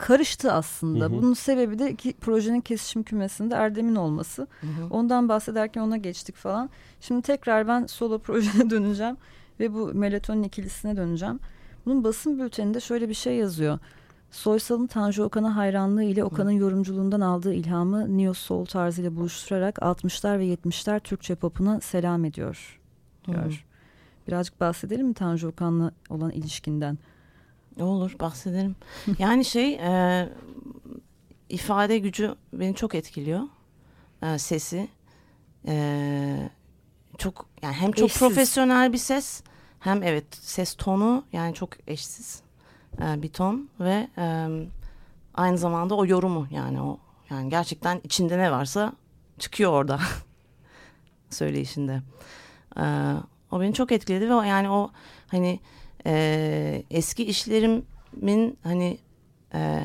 [0.00, 1.04] karıştı aslında.
[1.04, 1.12] Hı hı.
[1.12, 4.46] Bunun sebebi de iki projenin kesişim kümesinde Erdem'in olması.
[4.60, 4.86] Hı hı.
[4.90, 6.70] Ondan bahsederken ona geçtik falan.
[7.00, 9.16] Şimdi tekrar ben solo projeye döneceğim
[9.60, 11.40] ve bu melatonin ikilisine döneceğim.
[11.86, 13.78] Bunun basın bülteninde şöyle bir şey yazıyor.
[14.30, 20.54] Soysal'ın Tanju Okan'a hayranlığı ile Okan'ın yorumculuğundan aldığı ilhamı Neo Soul tarzıyla buluşturarak 60'lar ve
[20.54, 22.80] 70'ler Türkçe popuna selam ediyor
[23.26, 23.44] diyor.
[23.44, 23.50] Hı.
[24.28, 26.98] Birazcık bahsedelim mi Tanju Okan'la olan ilişkinden?
[27.80, 28.76] Olur bahsederim.
[29.18, 30.28] yani şey e,
[31.48, 33.42] ifade gücü beni çok etkiliyor.
[34.22, 34.88] E, sesi.
[35.66, 36.50] E,
[37.18, 38.20] çok yani hem çok Eşsiz.
[38.20, 39.42] profesyonel bir ses
[39.80, 42.42] hem evet ses tonu yani çok eşsiz
[43.02, 44.46] e, bir ton ve e,
[45.34, 46.98] aynı zamanda o yorumu yani o
[47.30, 48.92] yani gerçekten içinde ne varsa
[49.38, 50.00] çıkıyor orada
[51.30, 52.02] söyleyişinde.
[52.76, 53.14] E,
[53.50, 54.90] o beni çok etkiledi ve o, yani o
[55.28, 55.60] hani
[56.06, 58.98] e, eski işlerimin hani
[59.54, 59.82] e,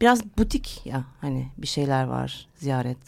[0.00, 2.98] biraz butik ya hani bir şeyler var ziyaret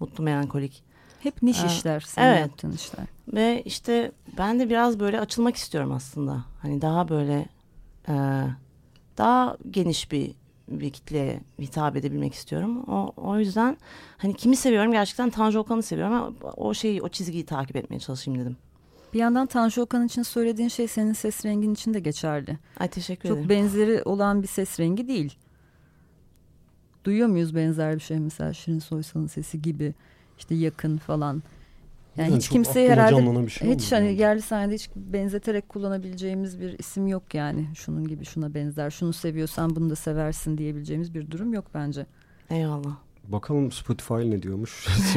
[0.00, 0.82] mutlu melankolik
[1.20, 2.40] Hep niş Aa, işler, senin evet.
[2.40, 3.06] yaptığın işler.
[3.32, 7.46] ve işte ben de biraz böyle açılmak istiyorum aslında hani daha böyle
[8.08, 8.14] e,
[9.18, 10.30] daha geniş bir
[10.68, 12.84] bir kitleye hitap edebilmek istiyorum.
[12.88, 13.76] O, o yüzden
[14.18, 18.40] hani kimi seviyorum gerçekten Tanju Okan'ı seviyorum ama o şeyi o çizgiyi takip etmeye çalışayım
[18.40, 18.56] dedim.
[19.12, 22.58] Bir yandan Tanju Okan için söylediğin şey senin ses rengin için de geçerli.
[22.80, 23.48] Ay teşekkür Çok ederim.
[23.48, 25.38] benzeri olan bir ses rengi değil.
[27.04, 29.94] Duyuyor muyuz benzer bir şey mesela Şirin Soysal'ın sesi gibi
[30.38, 31.42] işte yakın falan.
[32.16, 33.50] Yani Yani hiç çok kimseye herhalde şey hiç olmadı
[33.90, 34.20] hani yani.
[34.20, 37.66] yerli sahnede hiç benzeterek kullanabileceğimiz bir isim yok yani.
[37.74, 38.90] Şunun gibi şuna benzer.
[38.90, 42.06] Şunu seviyorsan bunu da seversin diyebileceğimiz bir durum yok bence.
[42.50, 42.96] Eyvallah.
[43.28, 44.86] Bakalım Spotify ne diyormuş.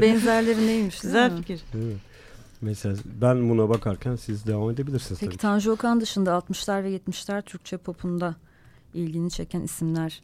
[0.00, 1.00] Benzerleri neymiş?
[1.00, 1.60] Güzel fikir.
[1.74, 1.92] Mi?
[2.66, 5.38] Mesela ben buna bakarken siz devam edebilirsiniz Peki tabii.
[5.38, 8.34] Tanju Okan dışında 60'lar ve 70'ler Türkçe popunda
[8.94, 10.22] ilgini çeken isimler.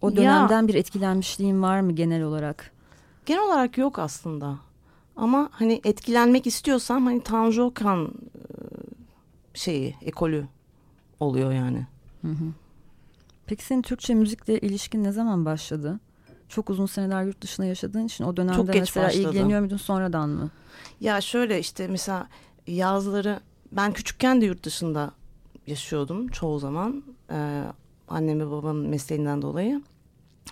[0.00, 2.70] O Ya- dönemden bir etkilenmişliğin var mı genel olarak?
[3.26, 4.58] Genel olarak yok aslında.
[5.16, 8.08] Ama hani etkilenmek istiyorsam hani Tanju Okan e,
[9.54, 10.46] şeyi, ekolü
[11.20, 11.86] oluyor yani.
[12.22, 12.44] Hı hı.
[13.46, 16.00] Peki senin Türkçe müzikle ilişkin ne zaman başladı?
[16.52, 19.22] Çok uzun seneler yurt dışında yaşadığın için o dönemde Çok geç mesela başladı.
[19.28, 20.50] ilgileniyor muydun sonradan mı?
[21.00, 22.28] Ya şöyle işte mesela
[22.66, 23.40] yazları
[23.72, 25.10] ben küçükken de yurt dışında
[25.66, 27.04] yaşıyordum çoğu zaman.
[27.30, 27.62] Ee,
[28.08, 29.82] annem ve babamın mesleğinden dolayı.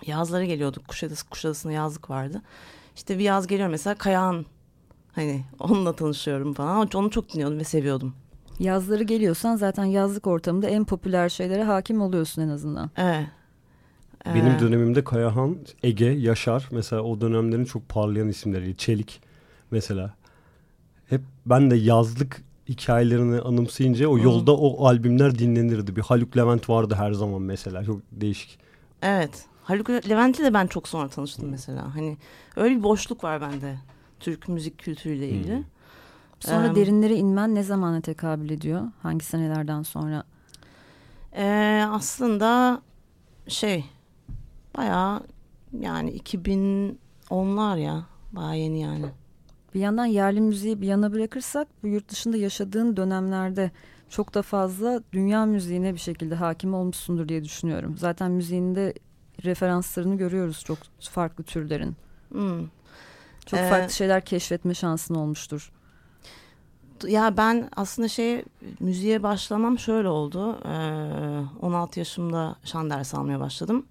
[0.05, 0.87] Yazları geliyorduk.
[0.87, 2.41] Kuşadası, Kuşadası'nda yazlık vardı.
[2.95, 4.45] İşte bir yaz geliyor mesela Kayahan.
[5.11, 6.87] Hani onunla tanışıyorum falan.
[6.95, 8.13] Onu çok dinliyordum ve seviyordum.
[8.59, 12.91] Yazları geliyorsan zaten yazlık ortamında en popüler şeylere hakim oluyorsun en azından.
[12.97, 13.27] Evet.
[14.25, 18.77] Benim Ee, dönemimde Kayahan, Ege, Yaşar mesela o dönemlerin çok parlayan isimleri.
[18.77, 19.21] Çelik
[19.71, 20.13] mesela.
[21.09, 25.95] Hep ben de yazlık hikayelerini anımsayınca o yolda o albümler dinlenirdi.
[25.95, 27.83] Bir Haluk Levent vardı her zaman mesela.
[27.83, 28.59] Çok değişik.
[29.01, 29.45] Evet.
[29.63, 31.95] Haluk Levent'le de ben çok sonra tanıştım mesela.
[31.95, 32.17] Hani
[32.55, 33.75] öyle bir boşluk var bende
[34.19, 35.63] Türk müzik kültürüyle ilgili.
[36.39, 38.81] Sonra Em, derinlere inmen ne zamana tekabül ediyor?
[39.01, 40.23] Hangi senelerden sonra?
[41.35, 42.81] Ee, aslında
[43.47, 43.85] şey
[44.77, 45.21] bayağı
[45.79, 49.05] yani 2010'lar ya bayağı yeni yani.
[49.73, 53.71] Bir yandan yerli müziği bir yana bırakırsak bu yurt dışında yaşadığın dönemlerde
[54.09, 57.95] çok da fazla dünya müziğine bir şekilde hakim olmuşsundur diye düşünüyorum.
[57.97, 58.93] Zaten müziğinde
[59.43, 61.95] referanslarını görüyoruz çok farklı türlerin.
[62.29, 62.67] Hmm.
[63.45, 65.71] Çok Ee, farklı şeyler keşfetme şansın olmuştur.
[67.07, 68.43] Ya ben aslında şey
[68.79, 70.59] müziğe başlamam şöyle oldu.
[70.65, 73.85] Ee, 16 yaşımda şan dersi almaya başladım.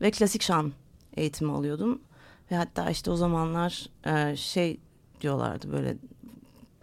[0.00, 0.72] Ve klasik şan
[1.16, 2.00] eğitimi alıyordum.
[2.50, 4.80] Ve hatta işte o zamanlar e, şey
[5.20, 5.96] diyorlardı böyle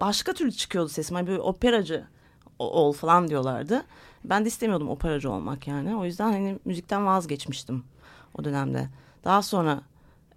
[0.02, 1.16] başka türlü çıkıyordu sesim.
[1.16, 2.06] Hani böyle operacı
[2.60, 3.84] ol falan diyorlardı.
[4.24, 5.96] Ben de istemiyordum operacı olmak yani.
[5.96, 7.84] O yüzden hani müzikten vazgeçmiştim
[8.40, 8.90] o dönemde.
[9.24, 9.82] Daha sonra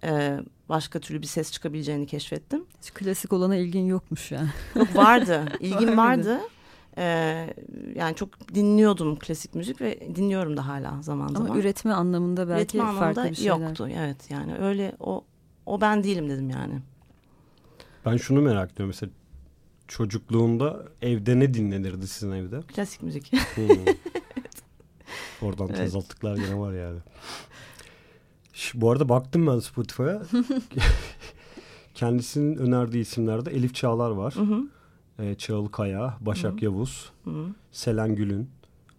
[0.03, 2.65] e, başka türlü bir ses çıkabileceğini keşfettim.
[2.81, 4.49] Hiç klasik olana ilgin yokmuş yani.
[4.75, 5.45] Yok vardı.
[5.61, 5.97] Mıydı?
[5.97, 6.39] vardı.
[6.97, 7.53] Ee,
[7.95, 11.59] yani çok dinliyordum klasik müzik ve dinliyorum da hala zaman Ama zaman.
[11.59, 13.67] üretme anlamında belki Üretme farklı bir şeyler.
[13.67, 13.89] yoktu.
[13.97, 15.23] Evet yani öyle o
[15.65, 16.79] o ben değilim dedim yani.
[18.05, 19.11] Ben şunu merak ediyorum mesela
[19.87, 22.61] çocukluğunda evde ne dinlenirdi sizin evde?
[22.61, 23.31] Klasik müzik.
[23.33, 23.65] Hmm.
[25.41, 25.77] Oradan Evet.
[25.77, 26.99] tezatlıklar gene var yani.
[28.53, 30.21] Ş- bu arada baktım ben Spotify'a.
[31.93, 34.35] Kendisinin önerdiği isimlerde Elif Çağlar var.
[34.35, 34.63] Hı hı.
[35.21, 37.45] E, Çağıl Kaya, Başak Yavuz, Hı hı.
[37.71, 38.49] Selen Gülün,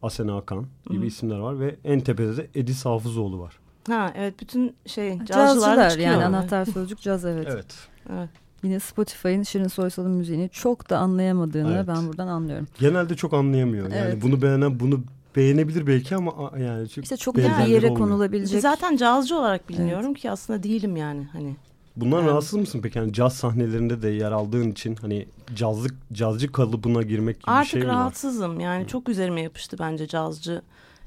[0.03, 1.07] Asena Hakan gibi Hı hı.
[1.07, 1.61] isimler var.
[1.61, 3.59] Ve en tepede de Edis Hafızoğlu var.
[3.89, 7.47] Ha evet bütün şey cazcılar Cazcılar yani anahtar sözcük caz evet.
[7.51, 7.75] Evet.
[8.13, 8.29] Evet.
[8.63, 11.89] Yine Spotify'ın Şirin Soysal'ın müziğini çok da anlayamadığını Evet.
[11.89, 12.67] ben buradan anlıyorum.
[12.79, 13.85] Genelde çok anlayamıyor.
[13.91, 14.23] Yani Evet.
[14.23, 15.01] bunu beğenen bunu
[15.37, 17.95] beğenebilir belki ama yani çok İşte çok bir yere olmuyor.
[17.95, 18.61] konulabilecek.
[18.61, 21.57] Zaten cazcı olarak biliniyorum ki aslında değilim yani hani.
[21.97, 22.31] Bundan Evet.
[22.31, 22.99] rahatsız mısın peki?
[22.99, 27.81] Yani caz sahnelerinde de yer aldığın için hani cazlık cazcı kalıbına girmek gibi Artık bir
[27.81, 27.95] şey mi var?
[27.97, 30.63] rahatsızım yani çok üzerime yapıştı bence cazcı.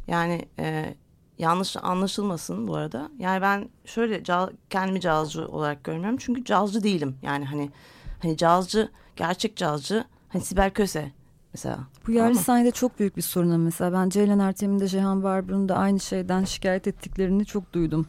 [0.07, 0.95] Yani e,
[1.37, 3.09] yanlış anlaşılmasın bu arada.
[3.19, 7.15] Yani ben şöyle ca- kendimi cazcı olarak görmüyorum çünkü cazcı değilim.
[7.21, 7.69] Yani hani
[8.21, 11.11] hani cazcı gerçek cazcı hani Sibel Köse
[11.53, 11.79] mesela.
[12.07, 13.93] Bu yerli Ama- sahnede çok büyük bir sorun mesela.
[13.93, 18.05] Ben Ceylan Ertem'in de Cihan Barbur'un da aynı şeyden şikayet ettiklerini çok duydum.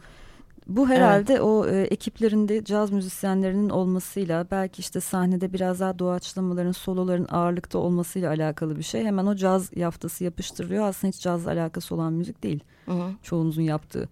[0.67, 7.27] Bu herhalde o e, ekiplerinde caz müzisyenlerinin olmasıyla belki işte sahnede biraz daha doğaçlamaların, soloların
[7.31, 9.03] ağırlıkta olmasıyla alakalı bir şey.
[9.05, 10.85] Hemen o caz yaftası yapıştırılıyor.
[10.85, 12.59] Aslında hiç cazla alakası olan müzik değil.
[12.85, 13.11] Hı hı.
[13.23, 14.09] Çoğunuzun yaptığı.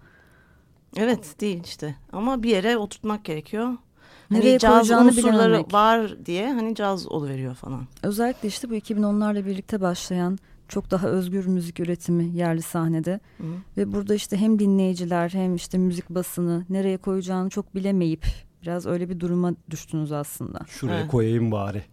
[0.98, 3.70] Evet değil işte ama bir yere oturtmak gerekiyor.
[4.32, 7.88] Nereye hani caz koyacağını unsurları var diye hani caz oluveriyor falan.
[8.04, 13.20] Özellikle işte bu 2010'larla birlikte başlayan çok daha özgür müzik üretimi yerli sahnede.
[13.38, 13.56] Hı hı.
[13.78, 18.26] Ve burada işte hem dinleyiciler hem işte müzik basını nereye koyacağını çok bilemeyip
[18.64, 20.60] biraz öyle bir duruma düştünüz aslında.
[20.68, 21.12] Şuraya Evet.
[21.12, 21.84] koyayım bari.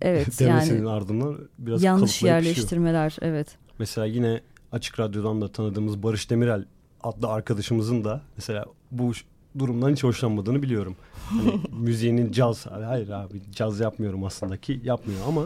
[0.00, 2.34] Evet Demesinin yani ardından biraz yanlış kalıplayıp pişiyor.
[2.34, 3.46] yerleştirmeler evet.
[3.78, 4.40] Mesela yine
[4.72, 6.64] Açık Radyo'dan da tanıdığımız Barış Demirel
[7.02, 9.12] adlı arkadaşımızın da mesela bu
[9.58, 10.96] durumdan hiç hoşlanmadığını biliyorum.
[11.28, 15.42] Hani müziğinin caz, hayır abi caz yapmıyorum aslında ki yapmıyor ama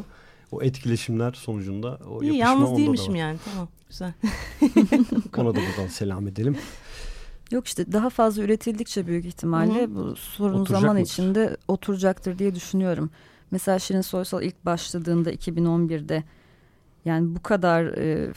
[0.52, 3.16] o etkileşimler sonucunda o İyi yapışma yalnız onda değilmişim da var.
[3.18, 4.12] yani tamam güzel.
[5.36, 6.56] Ona da buradan selam edelim.
[7.50, 11.06] Yok işte daha fazla üretildikçe büyük ihtimalle Hı bu sorun Oturacak zaman mıdır?
[11.10, 13.10] içinde oturacaktır diye düşünüyorum.
[13.50, 16.24] Mesela Şirin Soysal ilk başladığında 2011'de
[17.04, 18.32] yani bu kadar e,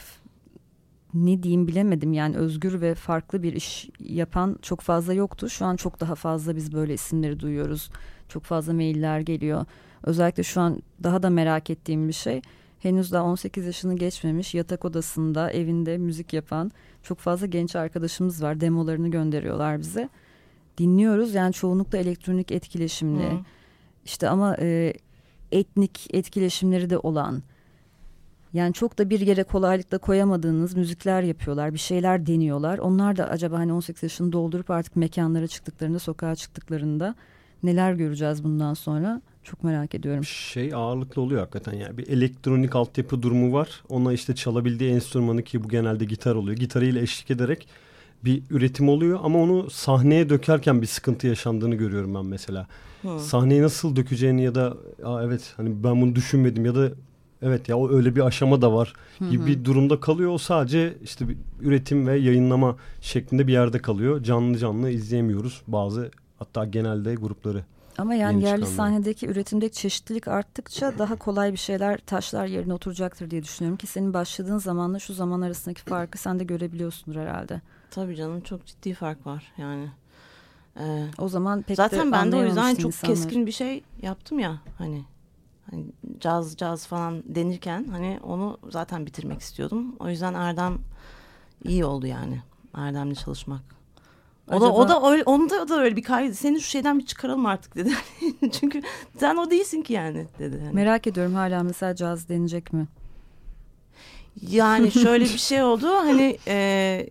[1.14, 5.48] ne diyeyim bilemedim yani özgür ve farklı bir iş yapan çok fazla yoktu.
[5.50, 7.90] Şu an çok daha fazla biz böyle isimleri duyuyoruz.
[8.28, 9.64] Çok fazla mailler geliyor.
[10.04, 12.42] Özellikle şu an daha da merak ettiğim bir şey
[12.80, 16.72] henüz daha 18 yaşını geçmemiş yatak odasında evinde müzik yapan
[17.02, 18.60] çok fazla genç arkadaşımız var.
[18.60, 20.08] Demolarını gönderiyorlar bize.
[20.78, 23.30] Dinliyoruz yani çoğunlukla elektronik etkileşimli.
[23.30, 23.38] Hı.
[24.04, 24.94] İşte ama e,
[25.52, 27.42] etnik etkileşimleri de olan.
[28.52, 31.72] Yani çok da bir yere kolaylıkla koyamadığınız müzikler yapıyorlar.
[31.72, 32.78] Bir şeyler deniyorlar.
[32.78, 37.14] Onlar da acaba hani 18 yaşını doldurup artık mekanlara çıktıklarında, sokağa çıktıklarında
[37.62, 39.22] neler göreceğiz bundan sonra?
[39.44, 40.24] Çok merak ediyorum.
[40.24, 43.82] Şey ağırlıklı oluyor hakikaten yani bir elektronik altyapı durumu var.
[43.88, 46.56] Ona işte çalabildiği enstrümanı ki bu genelde gitar oluyor.
[46.56, 47.68] Gitarıyla eşlik ederek
[48.24, 52.66] bir üretim oluyor ama onu sahneye dökerken bir sıkıntı yaşandığını görüyorum ben mesela.
[53.02, 53.18] Hı.
[53.18, 56.90] Sahneye nasıl dökeceğini ya da Aa, evet hani ben bunu düşünmedim ya da
[57.42, 58.92] evet ya o öyle bir aşama da var
[59.30, 60.30] gibi bir durumda kalıyor.
[60.30, 64.22] O sadece işte bir üretim ve yayınlama şeklinde bir yerde kalıyor.
[64.22, 67.64] Canlı canlı izleyemiyoruz bazı hatta genelde grupları.
[68.00, 68.76] Ama yani Yeni yerli çıkanlar.
[68.90, 74.14] sahnedeki üretimdeki çeşitlilik arttıkça daha kolay bir şeyler taşlar yerine oturacaktır diye düşünüyorum ki senin
[74.14, 77.60] başladığın zamanla şu zaman arasındaki farkı sen de görebiliyorsundur herhalde.
[77.90, 79.88] Tabii canım çok ciddi fark var yani.
[80.80, 83.16] Ee, O zaman pek zaten de ben de o yüzden çok insanlar.
[83.16, 85.04] keskin bir şey yaptım ya hani.
[85.70, 85.86] Hani
[86.20, 89.96] caz caz falan denirken hani onu zaten bitirmek istiyordum.
[89.98, 90.78] O yüzden Erdem
[91.64, 92.42] iyi oldu yani.
[92.74, 93.60] Erdem'le çalışmak.
[94.52, 96.34] O da o da öyle, onda da öyle bir kaydı.
[96.34, 97.92] Seni şu şeyden bir çıkaralım artık dedi.
[98.52, 98.82] Çünkü
[99.18, 100.60] sen o değilsin ki yani dedi.
[100.60, 100.74] Hani.
[100.74, 102.86] Merak ediyorum hala mesela caz denecek mi?
[104.48, 107.06] Yani şöyle bir şey oldu hani e,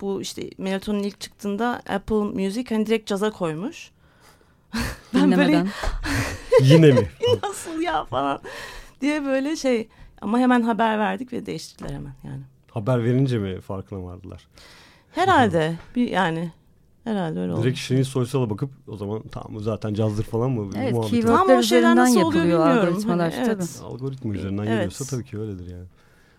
[0.00, 3.90] bu işte Melatonin ilk çıktığında Apple Music hani direkt caza koymuş.
[5.14, 5.64] Ben böyle.
[6.62, 7.08] Yine mi?
[7.42, 8.40] nasıl ya falan
[9.00, 9.88] diye böyle şey
[10.20, 12.42] ama hemen haber verdik ve değiştirdiler hemen yani.
[12.70, 14.46] Haber verince mi farkına vardılar?
[15.16, 16.52] Herhalde bir yani
[17.04, 17.62] herhalde öyle oldu.
[17.62, 20.72] Direkt Şirin Soysal'a bakıp o zaman tamam zaten cazdır falan mı?
[20.76, 22.88] Evet, Muhabbeti- keyword- Ama o şeyler üzerinden nasıl oluyor yapılıyor bilmiyorum.
[22.88, 23.80] algoritmalar, Hani evet.
[23.84, 24.72] Algoritma üzerinden Evet.
[24.74, 25.84] geliyorsa tabii ki öyledir yani.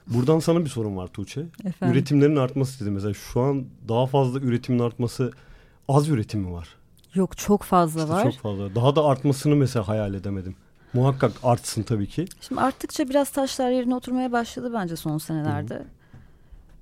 [0.08, 1.42] Buradan sana bir sorum var Tuğçe.
[1.66, 1.96] Efendim.
[1.96, 5.32] Üretimlerin artması dedi mesela şu an daha fazla üretimin artması
[5.88, 6.68] az üretim mi var?
[7.14, 8.24] Yok çok fazla İşte var.
[8.24, 8.76] Çok fazla.
[8.76, 10.56] Daha da artmasını mesela hayal edemedim.
[10.94, 12.26] Muhakkak artsın tabii ki.
[12.42, 15.84] Şimdi arttıkça biraz taşlar yerine oturmaya başladı bence son senelerde.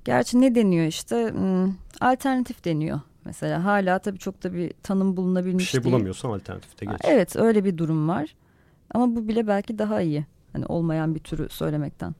[0.05, 2.99] Gerçi ne deniyor işte hmm, alternatif deniyor.
[3.25, 5.93] Mesela hala tabii çok da bir tanım Bir bulunabilmiş şey değil.
[5.93, 6.95] bulamıyorsan alternatifte geç.
[7.03, 8.35] Evet öyle bir durum var.
[8.91, 10.25] Ama bu bile belki daha iyi.
[10.53, 12.15] Hani olmayan bir türü söylemekten.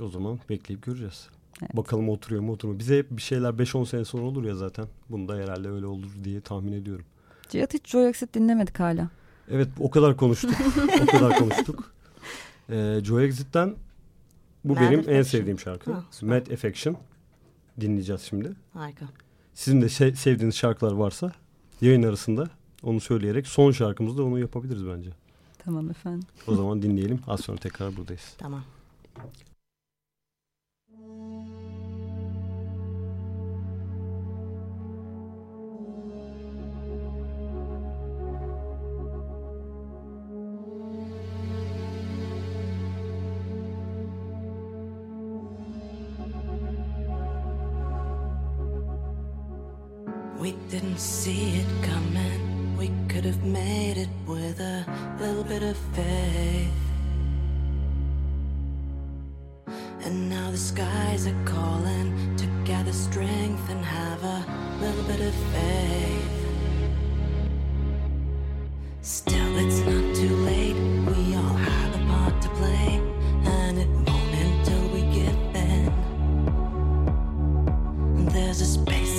[0.00, 1.28] O zaman bekleyip göreceğiz.
[1.62, 1.76] Evet.
[1.76, 2.78] Bakalım oturuyor mu oturmuyor.
[2.78, 4.86] Bize hep bir şeyler 5-10 sene sonra olur ya zaten.
[5.08, 7.04] Bunda herhalde öyle olur diye tahmin ediyorum.
[7.48, 9.08] Cihat hiç Joy Exit dinlemedik hala.
[9.50, 10.50] Evet o kadar konuştuk.
[11.02, 11.92] o kadar konuştuk.
[12.70, 13.74] Ee, Joy Exit'ten
[14.64, 15.22] bu Mad benim en Affection.
[15.22, 15.92] sevdiğim şarkı.
[15.92, 16.28] Ha, süper.
[16.38, 16.96] Mad Affection.
[17.80, 18.52] Dinleyeceğiz şimdi.
[18.72, 19.06] Harika.
[19.54, 21.32] Sizin de se- sevdiğiniz şarkılar varsa
[21.80, 22.48] yayın arasında
[22.82, 25.10] onu söyleyerek son şarkımızda onu yapabiliriz bence.
[25.58, 26.28] Tamam efendim.
[26.46, 27.20] O zaman dinleyelim.
[27.26, 28.34] Az sonra tekrar buradayız.
[28.38, 28.62] Tamam.
[30.88, 31.59] We didn't
[51.00, 52.76] see it coming.
[52.76, 54.84] We could have made it with a
[55.18, 56.68] little bit of faith.
[60.04, 64.44] And now the skies are calling to gather strength and have a
[64.80, 66.28] little bit of faith.
[69.00, 70.76] Still, it's not too late.
[70.76, 73.00] We all have a part to play,
[73.44, 74.30] and it won't
[74.92, 75.92] we give in.
[78.26, 79.09] There's a space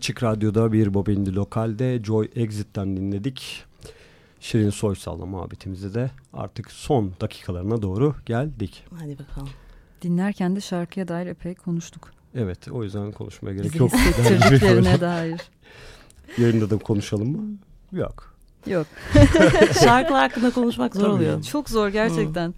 [0.00, 3.64] Açık Radyo'da bir Bobindi Lokal'de Joy Exit'ten dinledik.
[4.40, 8.84] Şirin Soysal'la muhabbetimize de artık son dakikalarına doğru geldik.
[8.98, 9.48] Hadi bakalım.
[10.02, 12.10] Dinlerken de şarkıya dair epey konuştuk.
[12.34, 13.92] Evet o yüzden konuşmaya gerek Bizi yok.
[13.94, 15.40] hissettirdiklerine dair.
[16.38, 17.56] Yayında da konuşalım mı?
[17.92, 18.34] Yok.
[18.66, 18.86] Yok.
[19.84, 21.30] Şarkılar hakkında konuşmak zor Tabii oluyor.
[21.32, 21.44] yani.
[21.44, 22.54] Çok zor gerçekten.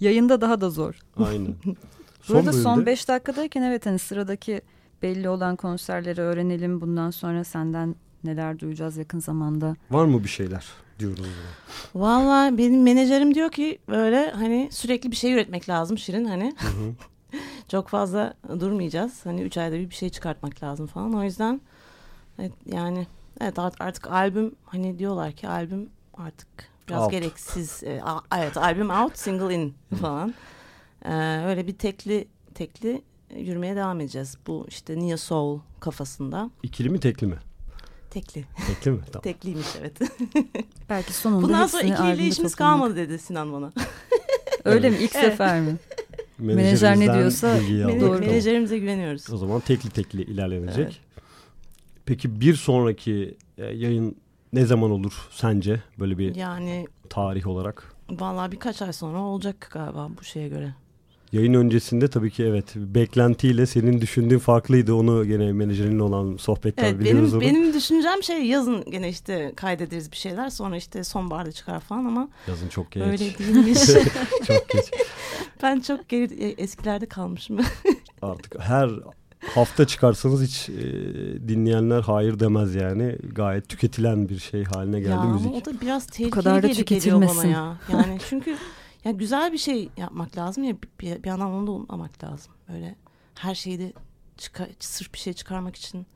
[0.00, 0.94] Yayında daha da zor.
[1.16, 1.54] Aynen.
[2.28, 4.60] Burada son bölümde- 5 dakikadayken evet hani sıradaki
[5.02, 6.80] belli olan konserleri öğrenelim.
[6.80, 9.76] Bundan sonra senden neler duyacağız yakın zamanda.
[9.90, 10.66] Var mı bir şeyler
[10.98, 11.26] diyoruz.
[11.94, 16.54] Valla benim menajerim diyor ki böyle hani sürekli bir şey üretmek lazım Şirin hani.
[16.58, 16.92] Hı hı.
[17.68, 19.26] Çok fazla durmayacağız.
[19.26, 21.14] Hani üç ayda bir bir şey çıkartmak lazım falan.
[21.14, 21.60] O yüzden
[22.38, 23.06] evet, yani
[23.40, 26.48] evet art- artık albüm hani diyorlar ki albüm artık
[26.88, 27.10] biraz Out.
[27.10, 27.82] gereksiz.
[27.84, 30.34] E, a- evet albüm out single in falan.
[31.04, 33.02] Ee, öyle bir tekli tekli
[33.36, 34.38] yürümeye devam edeceğiz.
[34.46, 36.50] Bu işte Neo Soul kafasında.
[36.62, 37.36] İkili mi tekli mi?
[38.10, 38.44] Tekli.
[38.66, 39.00] Tekli mi?
[39.12, 39.22] Tamam.
[39.22, 39.98] Tekliymiş evet.
[40.90, 43.72] Belki sonunda Bundan sonra ikiliyle işimiz kalmadı dedi Sinan bana.
[44.64, 44.96] Öyle mi?
[44.96, 45.24] İlk Evet.
[45.24, 45.76] sefer mi?
[46.38, 47.56] Menajer ne diyorsa
[48.00, 48.18] Doğru.
[48.18, 49.32] Menajerimize güveniyoruz.
[49.32, 50.78] O zaman tekli tekli ilerlenecek.
[50.78, 51.00] Evet.
[52.06, 54.16] Peki bir sonraki e, yayın
[54.52, 55.82] ne zaman olur sence?
[55.98, 57.94] Böyle bir Yani tarih olarak.
[58.10, 60.74] vallahi birkaç ay sonra olacak galiba bu şeye göre.
[61.34, 64.94] Yayın öncesinde tabii ki evet beklentiyle senin düşündüğün farklıydı.
[64.94, 67.60] Onu gene menajerinle olan sohbetler Evet biliyoruz benim onu.
[67.62, 72.28] benim düşüncem şey yazın gene işte kaydederiz bir şeyler sonra işte sonbaharda çıkar falan ama
[72.48, 73.02] Yazın çok geç.
[73.02, 73.78] öyle değilmiş.
[74.46, 74.84] çok geç.
[75.62, 77.58] ben çok geri, e, eskilerde kalmışım.
[78.22, 78.90] Artık her
[79.54, 80.82] hafta çıkarsanız hiç e,
[81.48, 83.16] dinleyenler hayır demez yani.
[83.32, 85.52] Gayet tüketilen bir şey haline geldi ya ama müzik.
[85.54, 87.76] o da biraz tehlikeli geliyor- bana ya.
[87.92, 88.56] Yani çünkü
[89.04, 92.52] ya güzel bir şey yapmak lazım ya bir, bir, yandan onu da unutmamak lazım.
[92.68, 92.96] Böyle
[93.34, 93.92] her şeyi de
[94.36, 96.06] çıkar, sırf bir şey çıkarmak için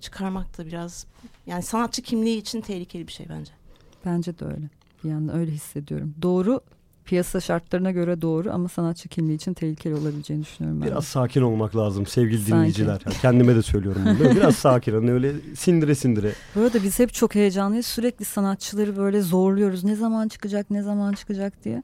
[0.00, 1.06] çıkarmak da biraz
[1.46, 3.52] yani sanatçı kimliği için tehlikeli bir şey bence.
[4.04, 4.70] Bence de öyle.
[5.04, 6.14] Bir yandan öyle hissediyorum.
[6.22, 6.60] Doğru
[7.04, 10.86] piyasa şartlarına göre doğru ama sanatçı kimliği için tehlikeli olabileceğini düşünüyorum ben.
[10.86, 10.90] de.
[10.90, 12.52] Biraz sakin olmak lazım sevgili Sanki.
[12.52, 13.02] dinleyiciler.
[13.06, 14.36] Yani kendime de söylüyorum bunu.
[14.36, 14.94] Biraz sakin.
[14.94, 16.32] Hani öyle sindire sindire.
[16.54, 17.86] Bu arada biz hep çok heyecanlıyız.
[17.86, 19.84] Sürekli sanatçıları böyle zorluyoruz.
[19.84, 21.82] Ne zaman çıkacak, ne zaman çıkacak diye.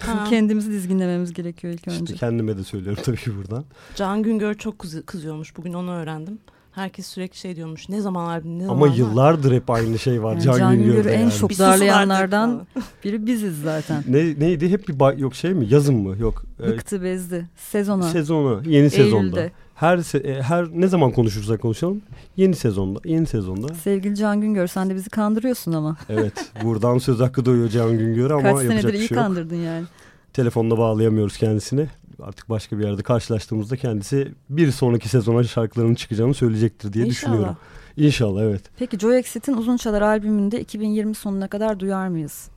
[0.00, 0.24] Ha.
[0.30, 2.04] Kendimizi dizginlememiz gerekiyor ilk önce.
[2.04, 3.64] İşte kendime de söylüyorum tabii ki buradan.
[3.94, 5.56] Can Güngör çok kızı- kızıyormuş.
[5.56, 6.38] Bugün onu öğrendim.
[6.72, 7.88] Herkes sürekli şey diyormuş.
[7.88, 10.32] Ne zaman albüm, ne zaman Ama yıllardır hep aynı şey var.
[10.32, 11.32] Yani Can, Can Güngör'de Güngör'ü en yani.
[11.32, 12.66] çok Bir darlayanlardan
[13.04, 14.04] biri biziz zaten.
[14.08, 14.68] Ne, neydi?
[14.70, 15.66] Hep bir yok şey mi?
[15.70, 16.16] Yazın mı?
[16.18, 16.44] Yok.
[16.64, 17.48] e, Bıktı bezdi.
[17.56, 18.02] Sezona.
[18.02, 18.62] sezona.
[18.66, 19.50] Yeni sezonda.
[19.76, 22.02] Her e, her ne zaman konuşursak konuşalım.
[22.36, 23.00] Yeni sezonda.
[23.04, 23.74] Yeni sezonda.
[23.74, 25.96] Sevgili Can Güngör sen de bizi kandırıyorsun ama.
[26.08, 26.32] Evet.
[26.64, 29.24] Buradan söz hakkı doyuyor Can Güngör'e ama Kaç yapacak senedir bir iyi şey yok.
[29.26, 29.84] kandırdın yani.
[30.32, 31.86] Telefonda bağlayamıyoruz kendisini.
[32.22, 37.32] Artık başka bir yerde karşılaştığımızda kendisi bir sonraki sezona şarkılarının çıkacağını söyleyecektir diye İnşallah.
[37.32, 37.56] düşünüyorum.
[37.96, 38.62] İnşallah evet.
[38.78, 42.48] Peki Joy Exit'in Uzun Çalar albümünde 2020 sonuna kadar duyar mıyız?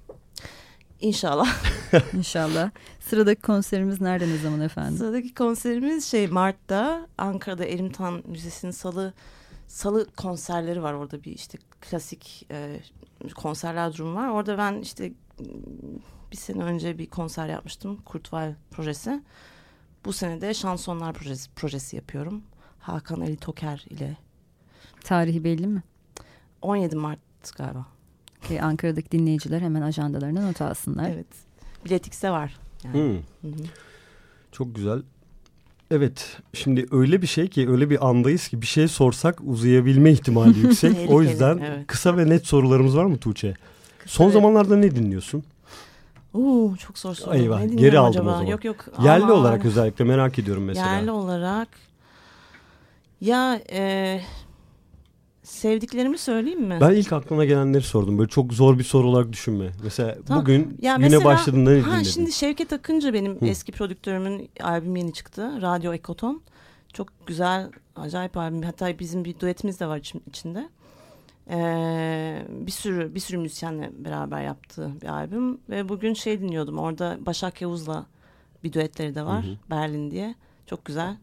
[1.02, 1.64] İnşallah.
[2.14, 2.72] İnşallah.
[3.00, 4.97] Sıradaki konserimiz nerede ne zaman efendim?
[4.97, 9.14] Sıradaki konserimiz şey Mart'ta Ankara'da Erimtan Müzesi'nin salı
[9.68, 12.80] salı konserleri var orada bir işte klasik e,
[13.36, 14.30] konserler durumu var.
[14.30, 15.12] Orada ben işte
[16.32, 17.97] bir sene önce bir konser yapmıştım.
[18.06, 19.24] Kurtval projesi.
[20.06, 22.43] Bu sene de şansonlar projesi, projesi yapıyorum.
[22.80, 24.18] Hakan Ali Toker ile
[25.04, 25.84] Tarihi belli mi?
[26.62, 27.20] 17 Mart
[27.58, 27.86] galiba.
[28.48, 31.10] Ki Ankara'daki dinleyiciler hemen ajandalarına not alsınlar.
[31.14, 31.28] Evet.
[31.86, 32.56] Biletix'te var.
[32.84, 32.94] Yani.
[32.94, 33.64] Hmm, Hı hı.
[34.52, 35.02] çok güzel.
[35.92, 40.60] Evet şimdi öyle bir şey ki öyle bir andayız ki bir şey sorsak uzayabilme ihtimali
[40.64, 41.12] yüksek.
[41.12, 41.88] o yüzden evet.
[41.88, 43.54] kısa ve net sorularımız var mı Tuğçe?
[44.06, 44.34] Son Evet.
[44.34, 45.44] zamanlarda ne dinliyorsun?
[46.34, 47.36] Oo, çok zor soru.
[47.36, 48.30] Eyvah, Ne geri aldım acaba?
[48.30, 48.46] o zaman.
[48.46, 48.86] Yok yok.
[49.04, 49.38] Yerli Aman.
[49.38, 50.94] olarak özellikle merak ediyorum mesela.
[50.94, 51.68] Yerli olarak
[53.22, 54.22] ya e,
[55.50, 56.78] sevdiklerimi söyleyeyim mi?
[56.82, 58.18] Ben ilk aklına gelenleri sordum.
[58.18, 59.72] Böyle çok zor bir soru olarak düşünme.
[59.84, 60.41] Mesela Tamam.
[60.43, 62.04] bugün Ya güne mesela- başladığında ne dinledin?
[62.04, 63.45] şimdi Şevket Akıncı benim Hı.
[63.45, 65.52] eski prodüktörümün albümü yeni çıktı.
[65.62, 66.41] Radyo Ekoton.
[66.93, 68.62] Çok güzel, acayip albüm.
[68.62, 70.70] Hatta bizim bir duetimiz de var için- içinde.
[71.52, 76.78] Ee, bir sürü bir sürü müzisyenle beraber yaptığı bir albüm ve bugün şey dinliyordum.
[76.78, 78.06] Orada Başak Yavuz'la
[78.64, 79.43] bir düetleri de var.
[79.45, 79.56] Hı hı.
[79.70, 80.36] Berlin diye.
[80.66, 81.16] Çok güzel.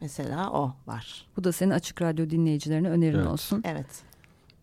[0.00, 1.26] Mesela o var.
[1.36, 3.26] Bu da senin Açık Radyo dinleyicilerine önerin Evet.
[3.26, 3.62] olsun.
[3.66, 3.86] Evet.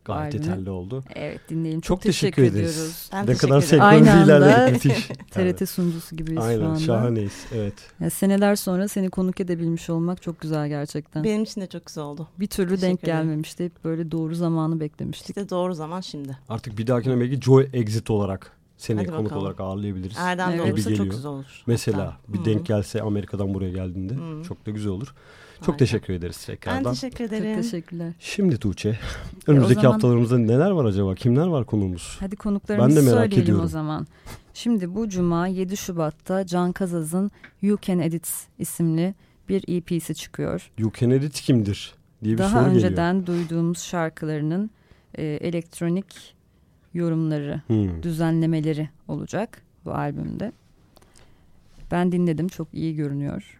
[0.05, 0.49] Gayet albümü.
[0.49, 1.03] yeterli oldu.
[1.15, 1.81] Evet dinleyelim.
[1.81, 3.09] Çok, teşekkür, ederiz.
[3.13, 4.85] Ben ne teşekkür kadar anda ilerledik.
[4.85, 5.07] Müthiş.
[5.31, 6.79] TRT sunucusu gibiyiz şu Aynen anda.
[6.79, 7.45] şahaneyiz.
[7.55, 7.73] Evet.
[7.99, 11.23] Ya seneler sonra seni konuk edebilmiş olmak çok güzel gerçekten.
[11.23, 12.27] Benim için de çok güzel oldu.
[12.39, 13.17] bir türlü Teşekkür denk ederim.
[13.19, 13.65] gelmemişti.
[13.65, 15.29] Hep böyle doğru zamanı beklemiştik.
[15.29, 16.37] İşte doğru zaman şimdi.
[16.49, 19.41] Artık bir dahakine belki Joy Exit olarak seni Hadi konuk bakalım.
[19.41, 20.17] olarak ağırlayabiliriz.
[20.19, 20.73] Erdem de Evet.
[20.73, 21.15] olursa çok geliyor.
[21.15, 21.63] güzel olur.
[21.67, 22.33] Mesela Hatta.
[22.33, 24.43] bir denk gelse Amerika'dan buraya geldiğinde Hı.
[24.47, 25.13] çok da güzel olur.
[25.59, 25.77] Çok Aynen.
[25.77, 26.93] teşekkür ederiz Ben tekrardan.
[26.93, 27.61] teşekkür Çok ederim.
[27.61, 28.13] teşekkürler.
[28.19, 28.99] Şimdi Tuğçe,
[29.47, 31.15] önümüzdeki zaman- haftalarımızda neler var acaba?
[31.15, 32.15] Kimler var konuğumuz?
[32.19, 33.63] Hadi Ben konuklarımızı de merak söyleyelim ediyorum.
[33.65, 34.07] o zaman.
[34.53, 39.15] Şimdi bu cuma 7 Şubat'ta Can Kazaz'ın You Can Edit isimli
[39.49, 40.71] bir EP'si çıkıyor.
[40.77, 42.85] You Can Edit kimdir diye bir Daha soru geliyor.
[42.85, 44.69] önceden duyduğumuz şarkılarının
[45.17, 46.34] e, elektronik
[46.95, 48.03] yorumları, Hmm.
[48.03, 50.51] düzenlemeleri olacak bu albümde.
[51.91, 53.59] Ben dinledim çok iyi görünüyor.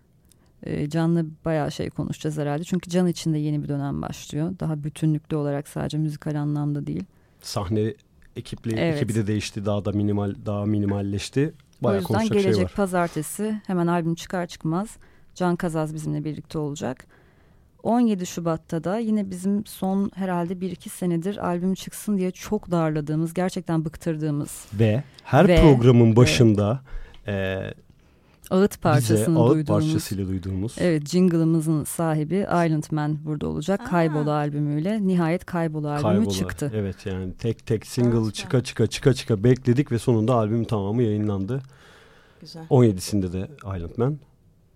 [0.64, 2.64] E, Can'la bayağı şey konuşacağız herhalde.
[2.64, 4.54] Çünkü Can için de yeni bir dönem başlıyor.
[4.60, 7.04] Daha bütünlüklü olarak sadece müzikal anlamda değil.
[7.42, 7.94] Sahne
[8.36, 8.96] ekipli Evet.
[8.96, 9.66] ekibi de değişti.
[9.66, 11.54] Daha da minimal daha minimalleşti.
[11.82, 12.74] o Bayağı yüzden konuşacak gelecek şey var.
[12.76, 14.98] pazartesi hemen albüm çıkar çıkmaz
[15.36, 17.06] Can Kazaz bizimle birlikte olacak.
[17.86, 23.86] 17 Şubat'ta da yine bizim son herhalde 1-2 senedir albüm çıksın diye çok darladığımız, gerçekten
[23.86, 26.82] bıktırdığımız Ve her Ve- programın başında
[27.28, 27.58] e,
[28.50, 29.86] ağıt bize parçasını ağıt duyduğumuz.
[29.86, 33.82] parçasıyla duyduğumuz Evet jingle'ımızın sahibi Island Man burada olacak.
[33.82, 33.86] Aa.
[33.90, 35.08] Kaybolu albümüyle.
[35.08, 36.30] Nihayet Kaybolu albümü Kaybola.
[36.34, 36.72] çıktı.
[36.76, 41.04] Evet yani tek tek single Aa, çıka çıka çıka çıka bekledik ve sonunda albümün tamamı
[41.04, 41.62] yayınlandı.
[42.42, 42.64] Güzel.
[42.70, 44.18] 17'sinde de Island Man.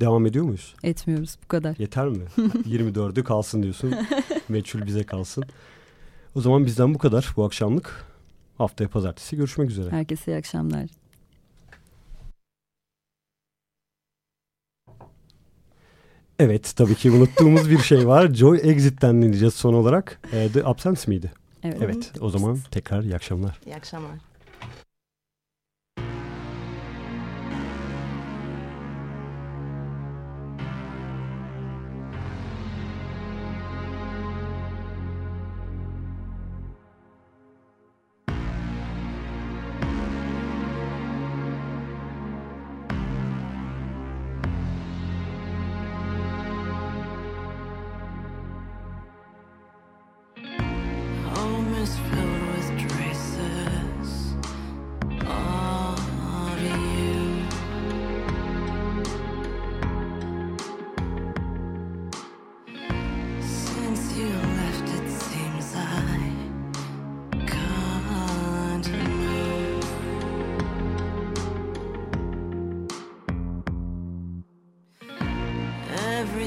[0.02, 0.76] Devam ediyor muyuz?
[0.84, 1.76] Etmiyoruz bu kadar.
[1.80, 2.24] Yeter mi?
[2.38, 3.96] 24'ü kalsın diyorsun.
[4.50, 5.44] Meçhul bize kalsın.
[6.36, 8.06] O zaman bizden bu kadar bu akşamlık.
[8.58, 9.92] Haftaya pazartesi görüşmek üzere.
[9.92, 10.90] Herkese iyi akşamlar.
[16.40, 18.28] Evet tabii ki unuttuğumuz bir şey var.
[18.34, 20.20] Joy Exit'ten dinleyeceğiz son olarak.
[20.34, 21.32] Ee, The Absence miydi?
[21.64, 21.78] Evet.
[21.82, 23.60] Evet o zaman tekrar iyi akşamlar.
[23.66, 24.29] İyi akşamlar.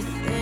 [0.05, 0.42] Everything